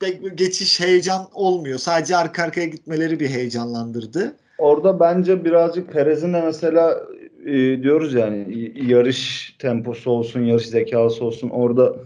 pek 0.00 0.38
geçiş 0.38 0.80
heyecan 0.80 1.28
olmuyor. 1.32 1.78
Sadece 1.78 2.16
arka 2.16 2.42
arkaya 2.42 2.66
gitmeleri 2.66 3.20
bir 3.20 3.28
heyecanlandırdı. 3.28 4.36
Orada 4.58 5.00
bence 5.00 5.44
birazcık 5.44 5.92
Perez'in 5.92 6.34
de 6.34 6.40
mesela 6.40 7.02
e, 7.46 7.82
diyoruz 7.82 8.14
yani 8.14 8.72
yarış 8.86 9.52
temposu 9.58 10.10
olsun, 10.10 10.40
yarış 10.40 10.66
zekası 10.66 11.24
olsun. 11.24 11.48
Orada 11.48 11.96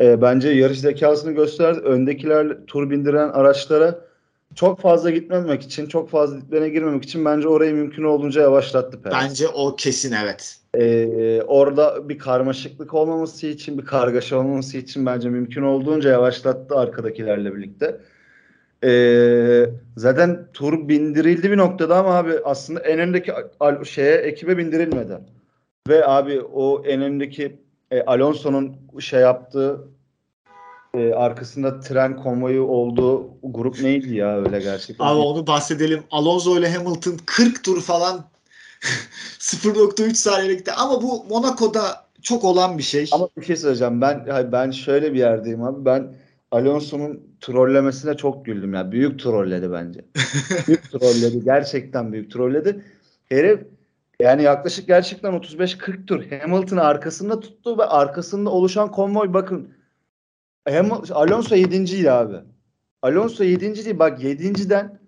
e, 0.00 0.22
bence 0.22 0.48
yarış 0.48 0.80
zekasını 0.80 1.32
gösterdi. 1.32 1.80
Öndekiler 1.80 2.66
tur 2.66 2.90
bindiren 2.90 3.28
araçlara 3.28 4.08
çok 4.54 4.80
fazla 4.80 5.10
gitmemek 5.10 5.62
için, 5.62 5.86
çok 5.86 6.10
fazla 6.10 6.40
diplerine 6.40 6.68
girmemek 6.68 7.04
için 7.04 7.24
bence 7.24 7.48
orayı 7.48 7.74
mümkün 7.74 8.04
olduğunca 8.04 8.40
yavaşlattı 8.42 9.02
Perez. 9.02 9.16
Bence 9.22 9.48
o 9.48 9.76
kesin 9.76 10.14
evet. 10.24 10.56
Ee, 10.74 11.42
orada 11.42 12.08
bir 12.08 12.18
karmaşıklık 12.18 12.94
olmaması 12.94 13.46
için, 13.46 13.78
bir 13.78 13.84
kargaşa 13.84 14.36
olmaması 14.36 14.78
için 14.78 15.06
bence 15.06 15.28
mümkün 15.28 15.62
olduğunca 15.62 16.10
yavaşlattı 16.10 16.76
arkadakilerle 16.76 17.54
birlikte. 17.54 18.00
Ee, 18.84 19.70
zaten 19.96 20.48
tur 20.52 20.88
bindirildi 20.88 21.50
bir 21.50 21.56
noktada 21.56 21.96
ama 21.96 22.14
abi 22.14 22.32
aslında 22.44 22.80
en 22.80 22.98
öndeki 22.98 23.32
şeye 23.84 24.14
ekibe 24.16 24.58
bindirilmedi. 24.58 25.18
Ve 25.88 26.06
abi 26.06 26.40
o 26.40 26.82
en 26.84 27.02
öndeki 27.02 27.60
e, 27.90 28.02
Alonso'nun 28.02 28.76
şey 29.00 29.20
yaptığı 29.20 29.88
e, 30.94 31.12
arkasında 31.12 31.80
tren 31.80 32.16
konvoyu 32.16 32.62
olduğu 32.62 33.30
grup 33.42 33.82
neydi 33.82 34.14
ya 34.14 34.38
öyle 34.38 34.60
gerçekten? 34.60 35.04
Abi 35.04 35.18
onu 35.20 35.46
bahsedelim. 35.46 36.02
Alonso 36.10 36.58
ile 36.58 36.70
Hamilton 36.70 37.16
40 37.26 37.64
tur 37.64 37.82
falan 37.82 38.24
0.3 39.38 40.14
saniye 40.14 40.54
gitti. 40.54 40.72
Ama 40.72 41.02
bu 41.02 41.24
Monaco'da 41.24 42.08
çok 42.22 42.44
olan 42.44 42.78
bir 42.78 42.82
şey. 42.82 43.08
Ama 43.12 43.28
bir 43.38 43.44
şey 43.44 43.56
söyleyeceğim. 43.56 44.00
Ben 44.00 44.26
ben 44.52 44.70
şöyle 44.70 45.12
bir 45.12 45.18
yerdeyim 45.18 45.62
abi. 45.62 45.84
Ben 45.84 46.14
Alonso'nun 46.50 47.36
trollemesine 47.40 48.16
çok 48.16 48.44
güldüm 48.44 48.74
ya. 48.74 48.92
Büyük 48.92 49.20
trolledi 49.20 49.72
bence. 49.72 50.04
büyük 50.66 50.82
trolledi. 50.90 51.44
Gerçekten 51.44 52.12
büyük 52.12 52.32
trolledi. 52.32 52.84
Herif 53.28 53.60
yani 54.20 54.42
yaklaşık 54.42 54.86
gerçekten 54.86 55.32
35-40 55.32 56.06
tur 56.06 56.24
Hamilton'ı 56.30 56.82
arkasında 56.84 57.40
tuttu 57.40 57.78
ve 57.78 57.84
arkasında 57.84 58.50
oluşan 58.50 58.90
konvoy 58.90 59.32
bakın 59.32 59.68
Hamilton, 60.68 61.14
Alonso 61.14 61.54
7. 61.54 62.10
abi. 62.10 62.36
Alonso 63.02 63.44
7. 63.44 63.84
değil 63.84 63.98
bak 63.98 64.22
7.den 64.22 64.98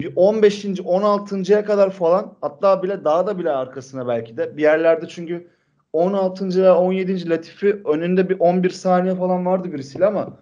bir 0.00 0.12
15. 0.16 0.64
16.ya 0.64 1.64
kadar 1.64 1.90
falan 1.90 2.36
hatta 2.40 2.82
bile 2.82 3.04
daha 3.04 3.26
da 3.26 3.38
bile 3.38 3.50
arkasına 3.50 4.08
belki 4.08 4.36
de 4.36 4.56
bir 4.56 4.62
yerlerde 4.62 5.08
çünkü 5.08 5.50
16. 5.92 6.62
ve 6.62 6.70
17. 6.70 7.30
Latifi 7.30 7.82
önünde 7.84 8.28
bir 8.28 8.40
11 8.40 8.70
saniye 8.70 9.14
falan 9.14 9.46
vardı 9.46 9.72
birisiyle 9.72 10.06
ama 10.06 10.38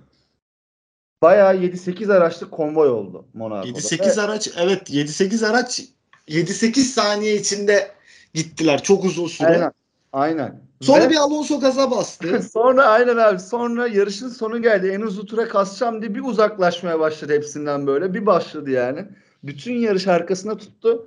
bayağı 1.22 1.56
7-8 1.56 2.12
araçlık 2.12 2.50
konvoy 2.50 2.88
oldu 2.88 3.24
Monaco'da. 3.34 3.78
7-8 3.78 4.20
araç 4.20 4.48
evet 4.58 4.90
7-8 4.90 5.46
araç 5.46 5.82
7-8 6.28 6.78
saniye 6.78 7.36
içinde 7.36 7.90
gittiler 8.34 8.82
çok 8.82 9.04
uzun 9.04 9.26
süre. 9.26 9.48
Aynen. 9.48 9.72
Aynen. 10.12 10.60
Sonra 10.80 11.04
Ve- 11.04 11.10
bir 11.10 11.16
Alonso 11.16 11.60
gaza 11.60 11.90
bastı. 11.90 12.42
Sonra 12.52 12.84
aynen 12.84 13.16
abi. 13.16 13.38
Sonra 13.40 13.86
yarışın 13.86 14.28
sonu 14.28 14.62
geldi. 14.62 14.86
En 14.88 15.00
uzun 15.00 15.26
tura 15.26 15.48
kasacağım 15.48 16.02
diye 16.02 16.14
bir 16.14 16.24
uzaklaşmaya 16.24 17.00
başladı 17.00 17.32
hepsinden 17.32 17.86
böyle. 17.86 18.14
Bir 18.14 18.26
başladı 18.26 18.70
yani. 18.70 19.04
Bütün 19.42 19.74
yarış 19.74 20.06
arkasına 20.06 20.56
tuttu. 20.56 21.06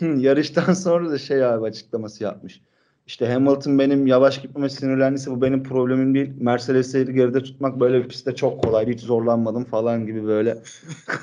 Yarıştan 0.00 0.72
sonra 0.74 1.10
da 1.10 1.18
şey 1.18 1.44
abi 1.44 1.66
açıklaması 1.66 2.24
yapmış. 2.24 2.60
İşte 3.06 3.32
Hamilton 3.32 3.78
benim 3.78 4.06
yavaş 4.06 4.42
gitmeme 4.42 4.68
sinirlendiyse 4.68 5.30
bu 5.30 5.42
benim 5.42 5.62
problemim 5.62 6.14
değil. 6.14 6.32
Mercedes'i 6.40 7.14
geride 7.14 7.42
tutmak 7.42 7.80
böyle 7.80 8.04
bir 8.04 8.08
pistte 8.08 8.34
çok 8.34 8.64
kolaydı. 8.64 8.90
Hiç 8.90 9.00
zorlanmadım 9.00 9.64
falan 9.64 10.06
gibi 10.06 10.26
böyle 10.26 10.58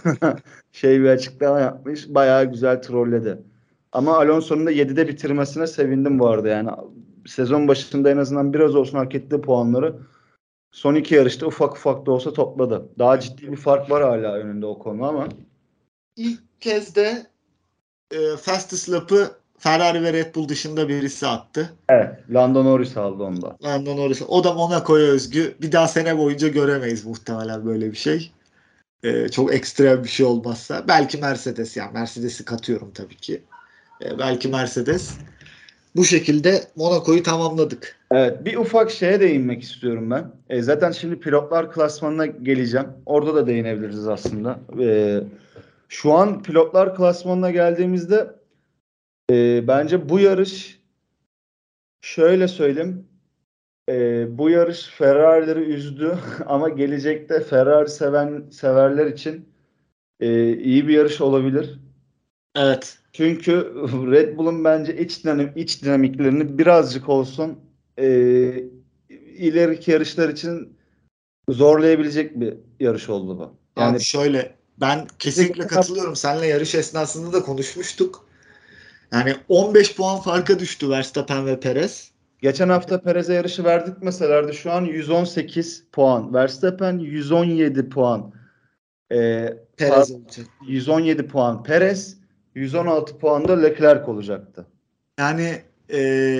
şey 0.71 1.01
bir 1.01 1.09
açıklama 1.09 1.59
yapmış. 1.59 2.09
Bayağı 2.09 2.45
güzel 2.45 2.81
trolledi. 2.81 3.37
Ama 3.91 4.17
Alonso'nun 4.17 4.65
da 4.65 4.71
7'de 4.71 5.07
bitirmesine 5.07 5.67
sevindim 5.67 6.19
bu 6.19 6.27
arada 6.27 6.47
yani. 6.47 6.69
Sezon 7.25 7.67
başında 7.67 8.11
en 8.11 8.17
azından 8.17 8.53
biraz 8.53 8.75
olsun 8.75 8.97
hak 8.97 9.15
ettiği 9.15 9.41
puanları 9.41 9.95
son 10.71 10.95
iki 10.95 11.15
yarışta 11.15 11.45
ufak 11.45 11.73
ufak 11.73 12.05
da 12.05 12.11
olsa 12.11 12.33
topladı. 12.33 12.89
Daha 12.99 13.19
ciddi 13.19 13.51
bir 13.51 13.57
fark 13.57 13.91
var 13.91 14.03
hala 14.03 14.33
önünde 14.33 14.65
o 14.65 14.79
konu 14.79 15.05
ama. 15.05 15.27
İlk 16.15 16.61
kez 16.61 16.95
de 16.95 17.27
e, 18.11 18.37
fastest 18.37 18.89
lap'ı 18.89 19.40
Ferrari 19.61 20.03
ve 20.03 20.13
Red 20.13 20.35
Bull 20.35 20.49
dışında 20.49 20.89
birisi 20.89 21.27
attı. 21.27 21.73
Evet. 21.89 22.09
Lando 22.29 22.65
Norris 22.65 22.97
aldı 22.97 23.23
onda. 23.23 23.57
Lando 23.63 23.97
Norris. 23.97 24.21
O 24.27 24.43
da 24.43 24.53
Monaco'ya 24.53 25.05
özgü. 25.05 25.55
Bir 25.61 25.71
daha 25.71 25.87
sene 25.87 26.17
boyunca 26.17 26.47
göremeyiz 26.47 27.05
muhtemelen 27.05 27.65
böyle 27.65 27.91
bir 27.91 27.97
şey. 27.97 28.31
E, 29.03 29.29
çok 29.29 29.53
ekstrem 29.53 30.03
bir 30.03 30.09
şey 30.09 30.25
olmazsa. 30.25 30.83
Belki 30.87 31.17
Mercedes 31.17 31.77
yani 31.77 31.93
Mercedes'i 31.93 32.45
katıyorum 32.45 32.91
tabii 32.93 33.15
ki. 33.15 33.41
E, 34.05 34.19
belki 34.19 34.47
Mercedes. 34.47 35.13
Bu 35.95 36.05
şekilde 36.05 36.63
Monaco'yu 36.75 37.23
tamamladık. 37.23 37.95
Evet. 38.11 38.45
Bir 38.45 38.57
ufak 38.57 38.91
şeye 38.91 39.19
değinmek 39.19 39.63
istiyorum 39.63 40.11
ben. 40.11 40.31
E, 40.49 40.61
zaten 40.61 40.91
şimdi 40.91 41.19
pilotlar 41.19 41.71
klasmanına 41.71 42.25
geleceğim. 42.25 42.87
Orada 43.05 43.35
da 43.35 43.47
değinebiliriz 43.47 44.07
aslında. 44.07 44.59
E, 44.79 45.19
şu 45.89 46.13
an 46.13 46.43
pilotlar 46.43 46.95
klasmanına 46.95 47.51
geldiğimizde 47.51 48.40
e, 49.31 49.67
bence 49.67 50.09
bu 50.09 50.19
yarış 50.19 50.81
şöyle 52.01 52.47
söyleyeyim. 52.47 53.07
E, 53.89 54.25
bu 54.37 54.49
yarış 54.49 54.87
Ferrari'leri 54.87 55.59
üzdü 55.59 56.17
ama 56.45 56.69
gelecekte 56.69 57.39
Ferrari 57.39 57.89
seven 57.89 58.49
severler 58.51 59.05
için 59.05 59.49
e, 60.19 60.57
iyi 60.57 60.87
bir 60.87 60.93
yarış 60.93 61.21
olabilir. 61.21 61.79
Evet. 62.55 62.97
Çünkü 63.13 63.53
Red 64.11 64.37
Bull'un 64.37 64.63
bence 64.63 64.97
iç, 64.97 65.23
dinamik, 65.23 65.57
iç 65.57 65.83
dinamiklerini 65.83 66.57
birazcık 66.57 67.09
olsun 67.09 67.59
e, 67.99 68.05
ileriki 69.37 69.91
yarışlar 69.91 70.29
için 70.29 70.77
zorlayabilecek 71.49 72.39
bir 72.39 72.53
yarış 72.79 73.09
oldu 73.09 73.39
bu. 73.39 73.81
Yani 73.81 73.95
Abi 73.95 74.03
şöyle 74.03 74.55
ben 74.77 75.07
kesinlikle 75.19 75.67
katılıyorum. 75.67 76.15
Seninle 76.15 76.47
yarış 76.47 76.75
esnasında 76.75 77.33
da 77.33 77.43
konuşmuştuk. 77.43 78.30
Yani 79.13 79.35
15 79.49 79.95
puan 79.95 80.21
farka 80.21 80.59
düştü 80.59 80.89
Verstappen 80.89 81.45
ve 81.45 81.59
Perez. 81.59 82.11
geçen 82.41 82.69
hafta 82.69 83.01
Perez'e 83.01 83.33
yarışı 83.33 83.63
verdik 83.63 84.03
meselerdi. 84.03 84.53
Şu 84.53 84.71
an 84.71 84.85
118 84.85 85.83
puan. 85.91 86.33
Verstappen 86.33 86.97
117 86.99 87.89
puan. 87.89 88.33
E, 89.11 89.49
Perez 89.77 90.11
olacak. 90.11 90.45
117 90.67 91.27
puan 91.27 91.63
Perez, 91.63 92.17
116 92.55 93.17
puan 93.17 93.47
da 93.47 93.59
Leclerc 93.59 94.11
olacaktı. 94.11 94.65
Yani 95.19 95.61
e, 95.93 96.39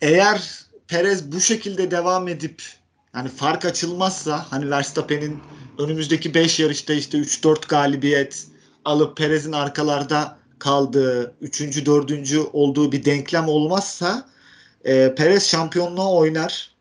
eğer 0.00 0.60
Perez 0.88 1.32
bu 1.32 1.40
şekilde 1.40 1.90
devam 1.90 2.28
edip 2.28 2.62
yani 3.14 3.28
fark 3.28 3.64
açılmazsa 3.64 4.46
hani 4.50 4.70
Verstappen'in 4.70 5.38
önümüzdeki 5.78 6.34
5 6.34 6.60
yarışta 6.60 6.94
işte 6.94 7.18
3-4 7.18 7.68
galibiyet 7.68 8.46
alıp 8.84 9.16
Perez'in 9.16 9.52
arkalarda 9.52 10.39
kaldığı 10.60 11.34
3. 11.40 11.86
4. 11.86 12.12
olduğu 12.52 12.92
bir 12.92 13.04
denklem 13.04 13.48
olmazsa 13.48 14.28
e, 14.84 15.14
Perez 15.14 15.46
şampiyonluğa 15.46 16.12
oynar. 16.12 16.74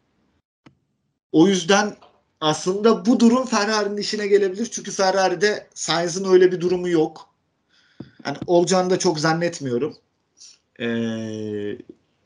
O 1.31 1.47
yüzden 1.47 1.95
aslında 2.41 3.05
bu 3.05 3.19
durum 3.19 3.45
Ferrari'nin 3.45 3.97
işine 3.97 4.27
gelebilir. 4.27 4.65
Çünkü 4.71 4.91
Ferrari'de 4.91 5.67
Sainz'ın 5.73 6.31
öyle 6.31 6.51
bir 6.51 6.61
durumu 6.61 6.89
yok. 6.89 7.29
Yani 8.25 8.37
olacağını 8.47 8.89
da 8.89 8.99
çok 8.99 9.19
zannetmiyorum. 9.19 9.97
Ee, 10.79 10.85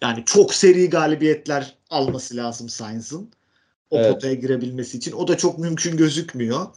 yani 0.01 0.23
çok 0.25 0.53
seri 0.53 0.89
galibiyetler 0.89 1.75
alması 1.89 2.35
lazım 2.35 2.69
Sainz'ın. 2.69 3.29
O 3.89 3.97
Evet. 3.97 4.13
potaya 4.13 4.33
girebilmesi 4.33 4.97
için. 4.97 5.11
O 5.11 5.27
da 5.27 5.37
çok 5.37 5.59
mümkün 5.59 5.97
gözükmüyor. 5.97 6.67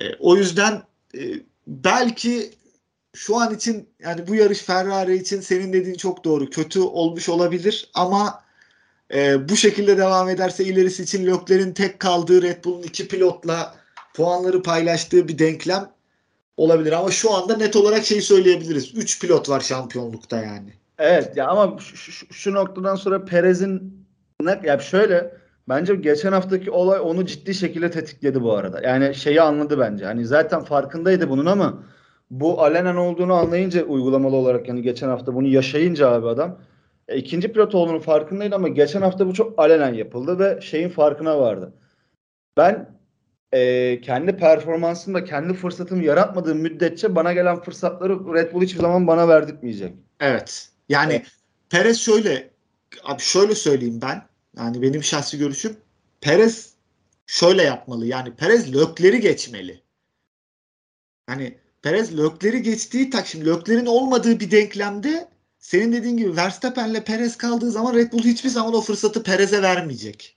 Ee, 0.00 0.04
o 0.18 0.36
yüzden 0.36 0.82
e, 1.18 1.20
belki 1.66 2.50
şu 3.16 3.36
an 3.36 3.54
için 3.54 3.88
yani 4.00 4.28
bu 4.28 4.34
yarış 4.34 4.58
Ferrari 4.58 5.16
için 5.16 5.40
senin 5.40 5.72
dediğin 5.72 5.96
çok 5.96 6.24
doğru. 6.24 6.50
Kötü 6.50 6.80
olmuş 6.80 7.28
olabilir 7.28 7.90
ama 7.94 8.42
e, 9.14 9.48
bu 9.48 9.56
şekilde 9.56 9.98
devam 9.98 10.28
ederse 10.28 10.64
ilerisi 10.64 11.02
için 11.02 11.26
Leclerc'in 11.26 11.72
tek 11.72 12.00
kaldığı 12.00 12.42
Red 12.42 12.64
Bull'un 12.64 12.82
iki 12.82 13.08
pilotla 13.08 13.74
puanları 14.14 14.62
paylaştığı 14.62 15.28
bir 15.28 15.38
denklem 15.38 15.90
olabilir. 16.56 16.92
Ama 16.92 17.10
şu 17.10 17.34
anda 17.34 17.56
net 17.56 17.76
olarak 17.76 18.04
şey 18.04 18.20
söyleyebiliriz. 18.20 18.94
3 18.94 19.20
pilot 19.20 19.48
var 19.48 19.60
şampiyonlukta 19.60 20.36
yani. 20.42 20.72
Evet 20.98 21.36
ya 21.36 21.48
ama 21.48 21.78
şu, 21.78 21.96
şu, 21.96 22.34
şu 22.34 22.54
noktadan 22.54 22.94
sonra 22.94 23.24
Perez'in 23.24 24.06
ya 24.64 24.78
şöyle 24.78 25.34
bence 25.68 25.94
geçen 25.94 26.32
haftaki 26.32 26.70
olay 26.70 27.00
onu 27.00 27.26
ciddi 27.26 27.54
şekilde 27.54 27.90
tetikledi 27.90 28.42
bu 28.42 28.52
arada. 28.52 28.80
Yani 28.82 29.14
şeyi 29.14 29.42
anladı 29.42 29.78
bence. 29.78 30.04
Hani 30.04 30.26
zaten 30.26 30.64
farkındaydı 30.64 31.30
bunun 31.30 31.46
ama 31.46 31.82
bu 32.30 32.62
alenen 32.62 32.96
olduğunu 32.96 33.34
anlayınca 33.34 33.84
uygulamalı 33.84 34.36
olarak 34.36 34.68
yani 34.68 34.82
geçen 34.82 35.08
hafta 35.08 35.34
bunu 35.34 35.48
yaşayınca 35.48 36.10
abi 36.10 36.28
adam 36.28 36.58
e, 37.08 37.16
ikinci 37.16 37.52
pilot 37.52 37.74
olduğunu 37.74 38.00
farkındaydı 38.00 38.54
ama 38.54 38.68
geçen 38.68 39.02
hafta 39.02 39.26
bu 39.26 39.34
çok 39.34 39.58
alenen 39.58 39.94
yapıldı 39.94 40.38
ve 40.38 40.60
şeyin 40.60 40.88
farkına 40.88 41.40
vardı. 41.40 41.72
Ben 42.56 42.96
e, 43.52 44.00
kendi 44.00 44.36
performansımda 44.36 45.24
kendi 45.24 45.54
fırsatımı 45.54 46.04
yaratmadığım 46.04 46.58
müddetçe 46.58 47.14
bana 47.14 47.32
gelen 47.32 47.62
fırsatları 47.62 48.34
Red 48.34 48.52
Bull 48.52 48.62
hiçbir 48.62 48.80
zaman 48.80 49.06
bana 49.06 49.28
verdirtmeyecek. 49.28 49.94
Evet. 50.20 50.68
Yani 50.88 51.12
Evet. 51.12 51.26
Perez 51.70 52.00
şöyle 52.00 52.50
abi 53.04 53.22
şöyle 53.22 53.54
söyleyeyim 53.54 54.00
ben. 54.02 54.22
Yani 54.56 54.82
benim 54.82 55.02
şahsi 55.02 55.38
görüşüm 55.38 55.76
Perez 56.20 56.74
şöyle 57.26 57.62
yapmalı. 57.62 58.06
Yani 58.06 58.34
Perez 58.34 58.74
Lökler'i 58.74 59.20
geçmeli. 59.20 59.82
Yani 61.28 61.58
Perez 61.82 62.18
Lökler'i 62.18 62.62
geçtiği 62.62 63.10
tak 63.10 63.26
şimdi 63.26 63.46
Lökler'in 63.46 63.86
olmadığı 63.86 64.40
bir 64.40 64.50
denklemde 64.50 65.28
senin 65.58 65.92
dediğin 65.92 66.16
gibi 66.16 66.36
Verstappen'le 66.36 67.00
Perez 67.06 67.36
kaldığı 67.36 67.70
zaman 67.70 67.94
Red 67.94 68.12
Bull 68.12 68.22
hiçbir 68.22 68.48
zaman 68.48 68.74
o 68.74 68.80
fırsatı 68.80 69.22
Perez'e 69.22 69.62
vermeyecek. 69.62 70.36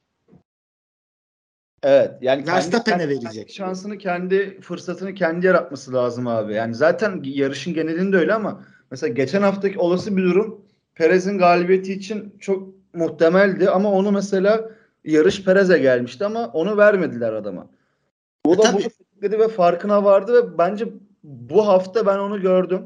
Evet 1.83 2.11
yani 2.21 2.47
Verstappen'e 2.47 2.97
kendi 2.97 3.09
verecek. 3.09 3.51
şansını 3.51 3.97
kendi 3.97 4.61
fırsatını 4.61 5.13
kendi 5.13 5.45
yaratması 5.45 5.93
lazım 5.93 6.27
abi. 6.27 6.53
Yani 6.53 6.75
zaten 6.75 7.21
yarışın 7.23 7.73
genelinde 7.73 8.17
öyle 8.17 8.33
ama 8.33 8.65
mesela 8.91 9.13
geçen 9.13 9.41
haftaki 9.41 9.79
olası 9.79 10.17
bir 10.17 10.23
durum 10.23 10.65
Perez'in 10.95 11.37
galibiyeti 11.37 11.93
için 11.93 12.35
çok 12.39 12.67
muhtemeldi 12.93 13.69
ama 13.69 13.91
onu 13.91 14.11
mesela 14.11 14.69
yarış 15.03 15.43
Perez'e 15.43 15.77
gelmişti 15.77 16.25
ama 16.25 16.47
onu 16.47 16.77
vermediler 16.77 17.33
adama. 17.33 17.67
O 18.45 18.53
E 18.53 18.57
da 18.57 18.61
tabii. 18.61 18.73
bunu 18.73 18.83
tetikledi 18.83 19.39
ve 19.39 19.47
farkına 19.47 20.03
vardı 20.03 20.33
ve 20.33 20.57
bence 20.57 20.87
bu 21.23 21.67
hafta 21.67 22.05
ben 22.05 22.17
onu 22.17 22.41
gördüm. 22.41 22.81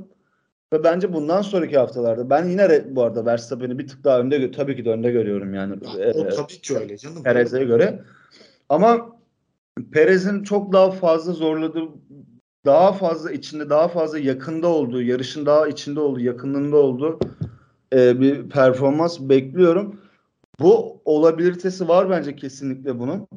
Ve 0.74 0.84
bence 0.84 1.14
bundan 1.14 1.42
sonraki 1.42 1.78
haftalarda 1.78 2.30
ben 2.30 2.46
yine 2.46 2.96
bu 2.96 3.04
arada 3.04 3.26
Verstappen'i 3.26 3.80
bir 3.80 3.88
tık 3.88 4.04
daha 4.04 4.20
önde 4.20 4.52
tabii 4.52 4.76
ki 4.76 4.86
de 4.86 4.90
önde 4.90 5.12
görüyorum 5.12 5.54
yani. 5.54 5.76
Ya, 5.84 6.14
o 6.14 6.26
Ee, 6.26 6.30
tabii 6.30 6.62
ki 6.62 6.78
öyle 6.78 6.98
canım. 6.98 7.24
Perez'e 7.24 7.64
göre. 7.64 8.04
Ama 8.70 9.10
Perez'in 9.92 10.44
çok 10.44 10.74
daha 10.74 10.92
fazla 10.92 11.34
zorladığı, 11.34 11.90
daha 12.66 12.94
fazla 12.94 13.32
içinde, 13.32 13.70
daha 13.70 13.88
fazla 13.88 14.20
yakında 14.20 14.68
olduğu, 14.68 15.02
yarışın 15.02 15.46
daha 15.46 15.68
içinde 15.68 16.00
olduğu, 16.00 16.20
yakınlığında 16.20 16.78
olduğu 16.78 17.20
e, 17.94 18.20
bir 18.20 18.50
performans 18.50 19.20
bekliyorum. 19.20 20.00
Bu 20.60 21.02
olabilitesi 21.06 21.88
var 21.88 22.10
bence 22.10 22.36
kesinlikle 22.36 23.00
bunun. 23.00 23.28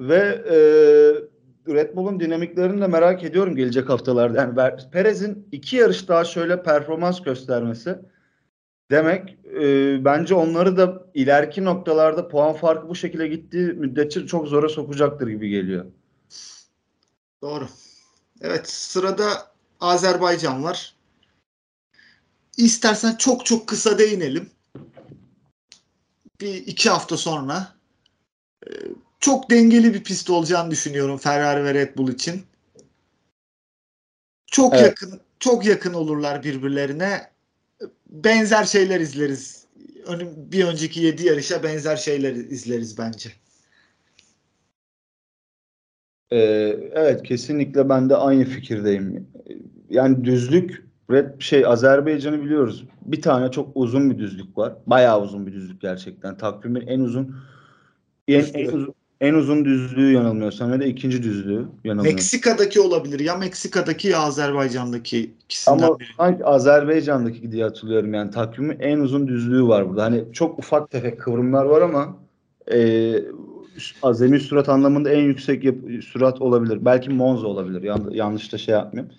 Ve 0.00 0.44
e, 0.50 0.56
Red 1.68 1.96
Bull'un 1.96 2.20
dinamiklerini 2.20 2.80
de 2.80 2.86
merak 2.86 3.24
ediyorum 3.24 3.56
gelecek 3.56 3.88
haftalarda. 3.88 4.40
Yani 4.40 4.80
Perez'in 4.92 5.48
iki 5.52 5.76
yarış 5.76 6.08
daha 6.08 6.24
şöyle 6.24 6.62
performans 6.62 7.22
göstermesi 7.22 7.98
demek 8.90 9.38
e, 9.44 10.04
bence 10.04 10.34
onları 10.34 10.76
da 10.76 11.06
ileriki 11.14 11.64
noktalarda 11.64 12.28
puan 12.28 12.52
farkı 12.52 12.88
bu 12.88 12.94
şekilde 12.94 13.28
gittiği 13.28 13.66
müddetçe 13.66 14.26
çok 14.26 14.48
zora 14.48 14.68
sokacaktır 14.68 15.28
gibi 15.28 15.48
geliyor. 15.48 15.84
Doğru. 17.42 17.68
Evet 18.40 18.70
sırada 18.70 19.28
Azerbaycan 19.80 20.64
var. 20.64 20.94
İstersen 22.56 23.16
çok 23.16 23.46
çok 23.46 23.66
kısa 23.66 23.98
değinelim. 23.98 24.50
Bir 26.40 26.54
iki 26.54 26.90
hafta 26.90 27.16
sonra 27.16 27.68
e, 28.66 28.70
çok 29.20 29.50
dengeli 29.50 29.94
bir 29.94 30.04
pist 30.04 30.30
olacağını 30.30 30.70
düşünüyorum 30.70 31.18
Ferrari 31.18 31.64
ve 31.64 31.74
Red 31.74 31.96
Bull 31.96 32.08
için. 32.08 32.42
Çok 34.46 34.74
evet. 34.74 34.84
yakın 34.84 35.20
çok 35.40 35.66
yakın 35.66 35.92
olurlar 35.92 36.42
birbirlerine. 36.42 37.30
Benzer 38.06 38.64
şeyler 38.64 39.00
izleriz. 39.00 39.66
Bir 40.36 40.64
önceki 40.64 41.00
7 41.00 41.26
yarışa 41.26 41.62
benzer 41.62 41.96
şeyler 41.96 42.34
izleriz 42.34 42.98
bence. 42.98 43.30
Ee, 46.30 46.38
evet 46.92 47.22
kesinlikle 47.22 47.88
ben 47.88 48.10
de 48.10 48.16
aynı 48.16 48.44
fikirdeyim. 48.44 49.28
Yani 49.90 50.24
düzlük 50.24 50.84
Red 51.10 51.40
şey 51.40 51.66
Azerbaycan'ı 51.66 52.42
biliyoruz. 52.42 52.84
Bir 53.02 53.22
tane 53.22 53.50
çok 53.50 53.68
uzun 53.74 54.10
bir 54.10 54.18
düzlük 54.18 54.58
var. 54.58 54.74
Bayağı 54.86 55.22
uzun 55.22 55.46
bir 55.46 55.52
düzlük 55.52 55.80
gerçekten. 55.80 56.36
Takvimin 56.36 56.86
en 56.86 57.00
uzun 57.00 57.36
en, 58.28 58.44
en 58.54 58.66
uzun 58.66 58.94
en 59.20 59.34
uzun 59.34 59.64
düzlüğü 59.64 60.12
yanılmıyorsam 60.12 60.72
ya 60.72 60.80
da 60.80 60.84
ikinci 60.84 61.22
düzlüğü 61.22 61.52
yanılmıyorsam. 61.84 62.04
Meksika'daki 62.04 62.80
olabilir. 62.80 63.20
Ya 63.20 63.36
Meksika'daki 63.36 64.08
ya 64.08 64.18
Azerbaycan'daki 64.18 65.30
ikisinden 65.44 65.78
Ama 65.78 65.98
biri. 66.00 66.08
sanki 66.16 66.44
Azerbaycan'daki 66.44 67.52
diye 67.52 67.64
hatırlıyorum 67.64 68.14
yani 68.14 68.30
takvimin 68.30 68.78
en 68.80 68.98
uzun 68.98 69.28
düzlüğü 69.28 69.68
var 69.68 69.88
burada. 69.88 70.04
Hani 70.04 70.24
çok 70.32 70.58
ufak 70.58 70.90
tefek 70.90 71.20
kıvrımlar 71.20 71.64
var 71.64 71.82
ama 71.82 72.16
e, 72.72 73.12
azami 74.02 74.40
sürat 74.40 74.68
anlamında 74.68 75.10
en 75.10 75.22
yüksek 75.24 75.64
yap- 75.64 76.02
sürat 76.12 76.40
olabilir. 76.40 76.78
Belki 76.84 77.10
Monza 77.10 77.46
olabilir. 77.46 77.82
Yan- 77.82 78.10
yanlış 78.10 78.52
da 78.52 78.58
şey 78.58 78.72
yapmayayım. 78.74 79.12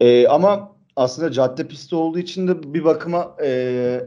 E, 0.00 0.26
ama 0.28 0.72
aslında 0.96 1.32
cadde 1.32 1.68
pisti 1.68 1.94
olduğu 1.94 2.18
için 2.18 2.48
de 2.48 2.74
bir 2.74 2.84
bakıma 2.84 3.36
e, 3.44 4.00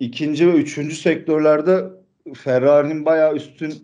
ikinci 0.00 0.46
ve 0.48 0.52
üçüncü 0.52 0.96
sektörlerde 0.96 1.84
Ferrari'nin 2.32 3.04
bayağı 3.04 3.34
üstün 3.34 3.74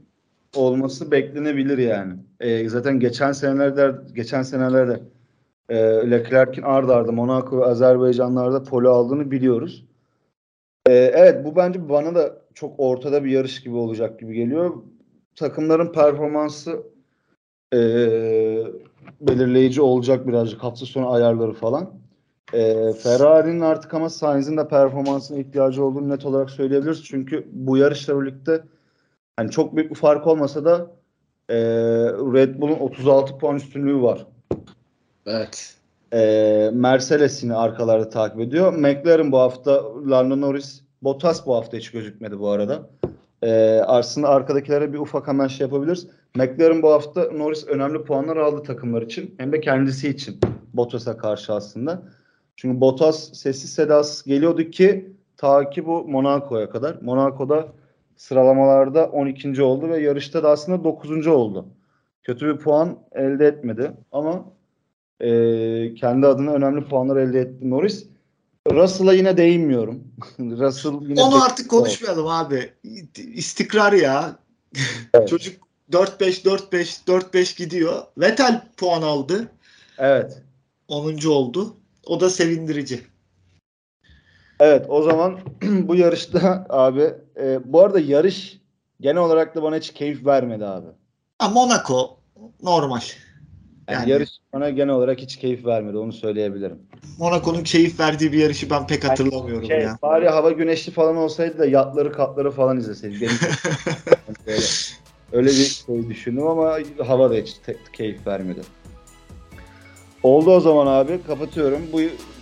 olması 0.55 1.11
beklenebilir 1.11 1.79
yani. 1.79 2.14
E, 2.40 2.68
zaten 2.68 3.00
geçen 3.00 3.33
senelerde 3.33 4.12
geçen 4.14 4.42
senelerde 4.42 5.00
e, 5.68 5.76
Leclerc'in 6.11 6.62
ardı 6.62 6.94
ardı 6.94 7.12
Monaco 7.12 7.59
ve 7.61 7.64
Azerbaycanlarda 7.64 8.62
polo 8.62 8.90
aldığını 8.90 9.31
biliyoruz. 9.31 9.87
E, 10.87 10.92
evet 10.92 11.44
bu 11.44 11.57
bence 11.57 11.88
bana 11.88 12.14
da 12.14 12.42
çok 12.55 12.74
ortada 12.79 13.24
bir 13.24 13.31
yarış 13.31 13.62
gibi 13.62 13.74
olacak 13.74 14.20
gibi 14.20 14.35
geliyor. 14.35 14.74
Takımların 15.35 15.92
performansı 15.92 16.83
e, 17.74 17.79
belirleyici 19.20 19.83
olacak 19.83 20.29
birazcık 20.29 20.62
hafta 20.64 20.87
sonu 20.87 21.12
ayarları 21.12 21.53
falan. 21.53 21.99
E, 22.52 22.92
Ferrari'nin 22.92 23.60
artık 23.60 23.94
ama 23.94 24.10
Sainz'in 24.10 24.56
de 24.56 24.68
performansına 24.68 25.38
ihtiyacı 25.38 25.84
olduğunu 25.84 26.08
net 26.08 26.26
olarak 26.26 26.50
söyleyebiliriz. 26.50 27.04
Çünkü 27.04 27.48
bu 27.52 27.76
yarışla 27.76 28.20
birlikte 28.20 28.62
hani 29.36 29.50
çok 29.50 29.76
büyük 29.76 29.90
bir 29.90 29.96
fark 29.96 30.26
olmasa 30.26 30.64
da 30.64 30.90
e, 31.48 31.56
Red 32.34 32.60
Bull'un 32.60 32.78
36 32.78 33.38
puan 33.38 33.56
üstünlüğü 33.56 34.02
var. 34.02 34.26
Evet. 35.26 35.74
E, 36.12 36.70
Mercedes 36.72 37.42
yine 37.42 37.54
arkalarda 37.54 38.08
takip 38.08 38.40
ediyor. 38.40 38.72
McLaren 38.72 39.32
bu 39.32 39.38
hafta 39.38 39.82
Lando 40.10 40.40
Norris 40.40 40.82
Bottas 41.02 41.46
bu 41.46 41.54
hafta 41.54 41.76
hiç 41.76 41.90
gözükmedi 41.90 42.38
bu 42.38 42.48
arada. 42.48 42.90
E, 43.42 43.80
aslında 43.86 44.28
arkadakilere 44.28 44.92
bir 44.92 44.98
ufak 44.98 45.28
hemen 45.28 45.46
şey 45.46 45.66
yapabiliriz. 45.66 46.06
McLaren 46.34 46.82
bu 46.82 46.92
hafta 46.92 47.32
Norris 47.32 47.66
önemli 47.66 48.04
puanlar 48.04 48.36
aldı 48.36 48.62
takımlar 48.62 49.02
için. 49.02 49.34
Hem 49.38 49.52
de 49.52 49.60
kendisi 49.60 50.08
için 50.08 50.40
Bottas'a 50.74 51.16
karşı 51.16 51.52
aslında. 51.52 52.02
Çünkü 52.61 52.81
Bottas 52.81 53.33
sessiz 53.33 53.73
sedasız 53.73 54.25
geliyordu 54.25 54.70
ki 54.70 55.12
ta 55.37 55.70
ki 55.70 55.87
bu 55.87 56.05
Monaco'ya 56.09 56.70
kadar. 56.70 56.96
Monaco'da 57.03 57.68
sıralamalarda 58.16 59.07
12. 59.07 59.62
oldu 59.62 59.88
ve 59.88 60.01
yarışta 60.01 60.42
da 60.42 60.51
aslında 60.51 60.85
9. 60.85 61.27
oldu. 61.27 61.66
Kötü 62.23 62.46
bir 62.46 62.59
puan 62.59 62.99
elde 63.12 63.46
etmedi 63.46 63.92
ama 64.12 64.44
e, 65.20 65.94
kendi 65.94 66.27
adına 66.27 66.53
önemli 66.53 66.85
puanlar 66.85 67.16
elde 67.16 67.40
etti 67.40 67.70
Norris. 67.70 68.07
Russell'a 68.73 69.12
yine 69.12 69.37
değinmiyorum. 69.37 70.05
Russell 70.40 70.92
yine 71.03 71.23
Onu 71.23 71.44
artık 71.44 71.70
konuşmayalım 71.70 72.25
oldu. 72.25 72.33
abi. 72.33 72.73
İstikrar 73.35 73.92
ya. 73.92 74.37
Evet. 75.14 75.29
Çocuk 75.29 75.55
4-5 75.92 76.44
4-5 76.44 77.07
4-5 77.07 77.59
gidiyor. 77.59 78.03
Vettel 78.18 78.62
puan 78.77 79.03
aldı. 79.03 79.49
Evet. 79.99 80.42
10. 80.88 81.27
oldu. 81.29 81.80
O 82.06 82.20
da 82.20 82.30
sevindirici. 82.30 83.00
Evet 84.60 84.86
o 84.88 85.02
zaman 85.02 85.38
bu 85.62 85.94
yarışta 85.96 86.66
abi 86.70 87.14
e, 87.40 87.72
bu 87.72 87.80
arada 87.80 88.00
yarış 88.00 88.60
genel 89.00 89.22
olarak 89.22 89.54
da 89.54 89.62
bana 89.62 89.76
hiç 89.76 89.92
keyif 89.92 90.26
vermedi 90.26 90.66
abi. 90.66 90.86
Ha, 91.38 91.48
Monaco 91.48 92.18
normal. 92.62 93.00
Yani, 93.88 94.00
yani 94.00 94.10
yarış 94.10 94.30
bana 94.52 94.70
genel 94.70 94.94
olarak 94.94 95.20
hiç 95.20 95.36
keyif 95.36 95.66
vermedi 95.66 95.96
onu 95.96 96.12
söyleyebilirim. 96.12 96.78
Monaco'nun 97.18 97.62
keyif 97.62 98.00
verdiği 98.00 98.32
bir 98.32 98.38
yarışı 98.38 98.70
ben 98.70 98.86
pek 98.86 99.04
hatırlamıyorum 99.04 99.62
yani 99.62 99.68
şey, 99.68 99.80
ya. 99.80 99.98
Bari 100.02 100.28
hava 100.28 100.50
güneşli 100.50 100.92
falan 100.92 101.16
olsaydı 101.16 101.58
da 101.58 101.66
yatları 101.66 102.12
katları 102.12 102.50
falan 102.50 102.76
izleseydik. 102.76 103.22
Öyle, 104.46 104.62
öyle 105.32 105.48
bir 105.48 105.84
şey 105.86 106.08
düşündüm 106.08 106.46
ama 106.46 106.78
hava 107.06 107.30
da 107.30 107.34
hiç 107.34 107.56
keyif 107.92 108.26
vermedi. 108.26 108.60
Oldu 110.22 110.50
o 110.50 110.61
zaman 110.61 110.87
abi. 110.87 111.20
Kapatıyorum. 111.26 111.80
Bu 111.92 112.00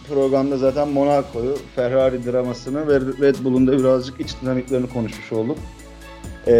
programda 0.08 0.56
zaten 0.56 0.88
Monaco'yu, 0.88 1.56
Ferrari 1.76 2.26
dramasını 2.26 2.88
ve 2.88 3.00
Red 3.00 3.36
Bull'un 3.44 3.66
da 3.66 3.78
birazcık 3.78 4.20
iç 4.20 4.30
dinamiklerini 4.42 4.88
konuşmuş 4.88 5.32
olduk. 5.32 5.58
Ee, 6.46 6.52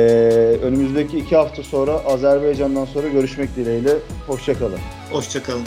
önümüzdeki 0.63 1.19
iki 1.19 1.37
hafta 1.37 1.63
sonra 1.63 1.93
Azerbaycan'dan 1.93 2.85
sonra 2.85 3.09
görüşmek 3.09 3.57
dileğiyle. 3.57 3.93
Hoşçakalın. 4.27 4.79
Hoşçakalın. 5.13 5.65